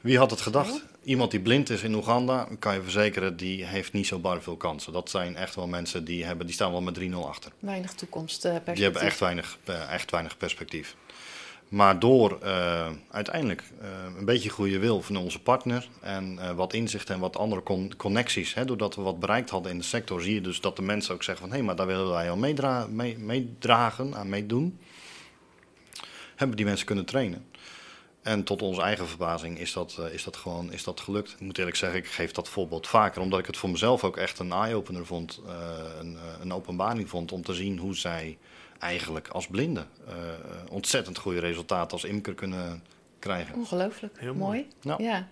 [0.00, 0.82] Wie had het gedacht?
[1.04, 4.56] Iemand die blind is in Oeganda, kan je verzekeren, die heeft niet zo bar veel
[4.56, 4.92] kansen.
[4.92, 7.52] Dat zijn echt wel mensen die, hebben, die staan wel met 3-0 achter.
[7.58, 8.74] Weinig toekomstperspectief.
[8.74, 9.58] Die hebben echt weinig,
[9.90, 10.96] echt weinig perspectief.
[11.70, 13.88] Maar door uh, uiteindelijk uh,
[14.18, 17.96] een beetje goede wil van onze partner en uh, wat inzicht en wat andere con
[17.96, 20.82] connecties, hè, doordat we wat bereikt hadden in de sector, zie je dus dat de
[20.82, 24.28] mensen ook zeggen van hé, hey, maar daar willen wij al meedra mee, meedragen, aan
[24.28, 24.78] meedoen.
[26.36, 27.44] Hebben die mensen kunnen trainen.
[28.22, 31.30] En tot onze eigen verbazing is dat, is dat gewoon is dat gelukt.
[31.30, 34.16] Ik moet eerlijk zeggen, ik geef dat voorbeeld vaker, omdat ik het voor mezelf ook
[34.16, 35.40] echt een eye-opener vond,
[35.98, 38.38] een, een openbaring vond om te zien hoe zij
[38.80, 40.14] eigenlijk als blinde uh,
[40.70, 42.82] ontzettend goede resultaten als imker kunnen
[43.18, 43.54] krijgen.
[43.54, 44.66] Ongelooflijk, Heel mooi.
[44.82, 45.02] mooi.
[45.02, 45.28] Ja.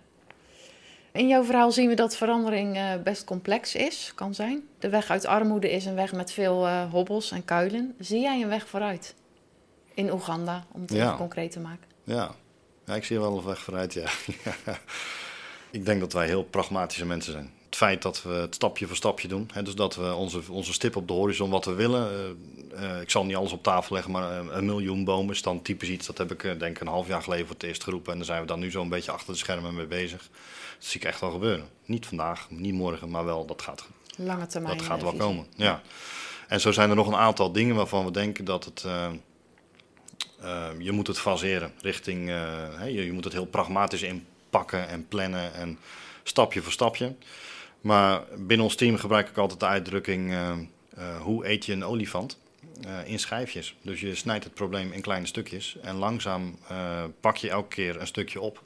[1.12, 4.68] In jouw verhaal zien we dat verandering uh, best complex is, kan zijn.
[4.78, 7.94] De weg uit armoede is een weg met veel uh, hobbels en kuilen.
[7.98, 9.14] Zie jij een weg vooruit
[9.94, 11.04] in Oeganda, om het ja.
[11.04, 11.86] even concreet te maken?
[12.04, 12.34] Ja.
[12.88, 14.08] Ja, ik zie wel een weg vooruit, ja.
[15.70, 18.96] ik denk dat wij heel pragmatische mensen zijn het feit dat we het stapje voor
[18.96, 19.50] stapje doen.
[19.52, 22.36] Hè, dus dat we onze, onze stip op de horizon, wat we willen.
[22.72, 25.42] Uh, uh, ik zal niet alles op tafel leggen, maar uh, een miljoen bomen is
[25.42, 26.06] dan typisch iets.
[26.06, 28.12] Dat heb ik denk ik een half jaar geleden voor het eerst geroepen.
[28.12, 30.28] En daar zijn we dan nu zo'n beetje achter de schermen mee bezig.
[30.78, 31.68] Dat zie ik echt wel gebeuren.
[31.84, 33.86] Niet vandaag, niet morgen, maar wel dat gaat.
[34.16, 34.76] Lange termijn.
[34.76, 35.46] Dat gaat wel komen.
[35.56, 35.82] Ja.
[36.48, 38.84] En zo zijn er nog een aantal dingen waarvan we denken dat het.
[40.78, 42.28] Je moet het faseren richting.
[42.84, 45.78] je, je moet het heel pragmatisch inpakken en plannen en
[46.22, 47.14] stapje voor stapje.
[47.80, 50.52] Maar binnen ons team gebruik ik altijd de uitdrukking: uh,
[50.98, 52.38] uh, hoe eet je een olifant?
[53.04, 53.74] In schijfjes.
[53.82, 56.58] Dus je snijdt het probleem in kleine stukjes en langzaam
[57.20, 58.62] pak je elke keer een stukje op.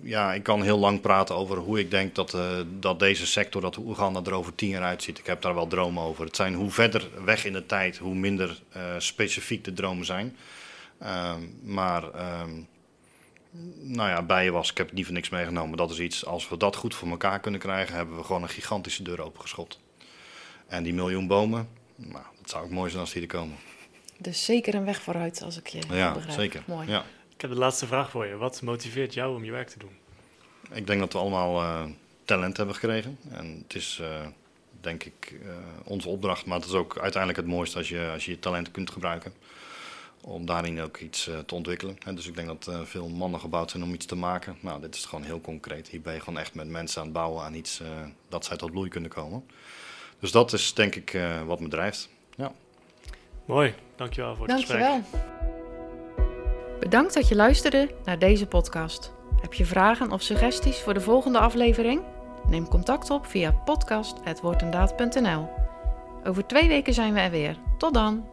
[0.00, 2.36] Ja, ik kan heel lang praten over hoe ik denk dat,
[2.80, 5.18] dat deze sector, dat Oeganda er over tien jaar uitziet.
[5.18, 6.24] Ik heb daar wel dromen over.
[6.24, 8.62] Het zijn hoe verder weg in de tijd, hoe minder
[8.98, 10.36] specifiek de dromen zijn.
[11.02, 12.62] Ehm, maar ehm,
[13.80, 14.70] nou ja, bijen was.
[14.70, 15.76] Ik heb liever niks meegenomen.
[15.76, 18.48] Dat is iets, als we dat goed voor elkaar kunnen krijgen, hebben we gewoon een
[18.48, 19.80] gigantische deur opengeschopt.
[20.66, 23.56] En die miljoen bomen, nou, dat zou ook mooi zijn als die er komen.
[24.18, 26.38] Dus zeker een weg vooruit, als ik je ja, begrijp.
[26.38, 26.62] Zeker.
[26.66, 26.88] Mooi.
[26.88, 27.04] Ja.
[27.34, 28.36] Ik heb de laatste vraag voor je.
[28.36, 29.96] Wat motiveert jou om je werk te doen?
[30.72, 31.84] Ik denk dat we allemaal uh,
[32.24, 33.18] talent hebben gekregen.
[33.30, 34.26] En het is, uh,
[34.80, 35.50] denk ik, uh,
[35.84, 36.46] onze opdracht.
[36.46, 39.32] Maar het is ook uiteindelijk het mooiste als je als je, je talent kunt gebruiken
[40.24, 41.96] om daarin ook iets uh, te ontwikkelen.
[42.04, 44.56] En dus ik denk dat uh, veel mannen gebouwd zijn om iets te maken.
[44.60, 45.88] Nou, dit is gewoon heel concreet.
[45.88, 47.88] Hier ben je gewoon echt met mensen aan het bouwen aan iets uh,
[48.28, 49.44] dat zij tot bloei kunnen komen.
[50.18, 52.08] Dus dat is denk ik wat me drijft.
[52.36, 52.52] Ja.
[53.44, 55.00] Mooi, dankjewel voor het dankjewel.
[55.00, 55.20] gesprek.
[56.80, 59.12] Bedankt dat je luisterde naar deze podcast.
[59.40, 62.02] Heb je vragen of suggesties voor de volgende aflevering?
[62.48, 65.48] Neem contact op via podcast.woordendaad.nl
[66.24, 67.56] Over twee weken zijn we er weer.
[67.78, 68.26] Tot dan!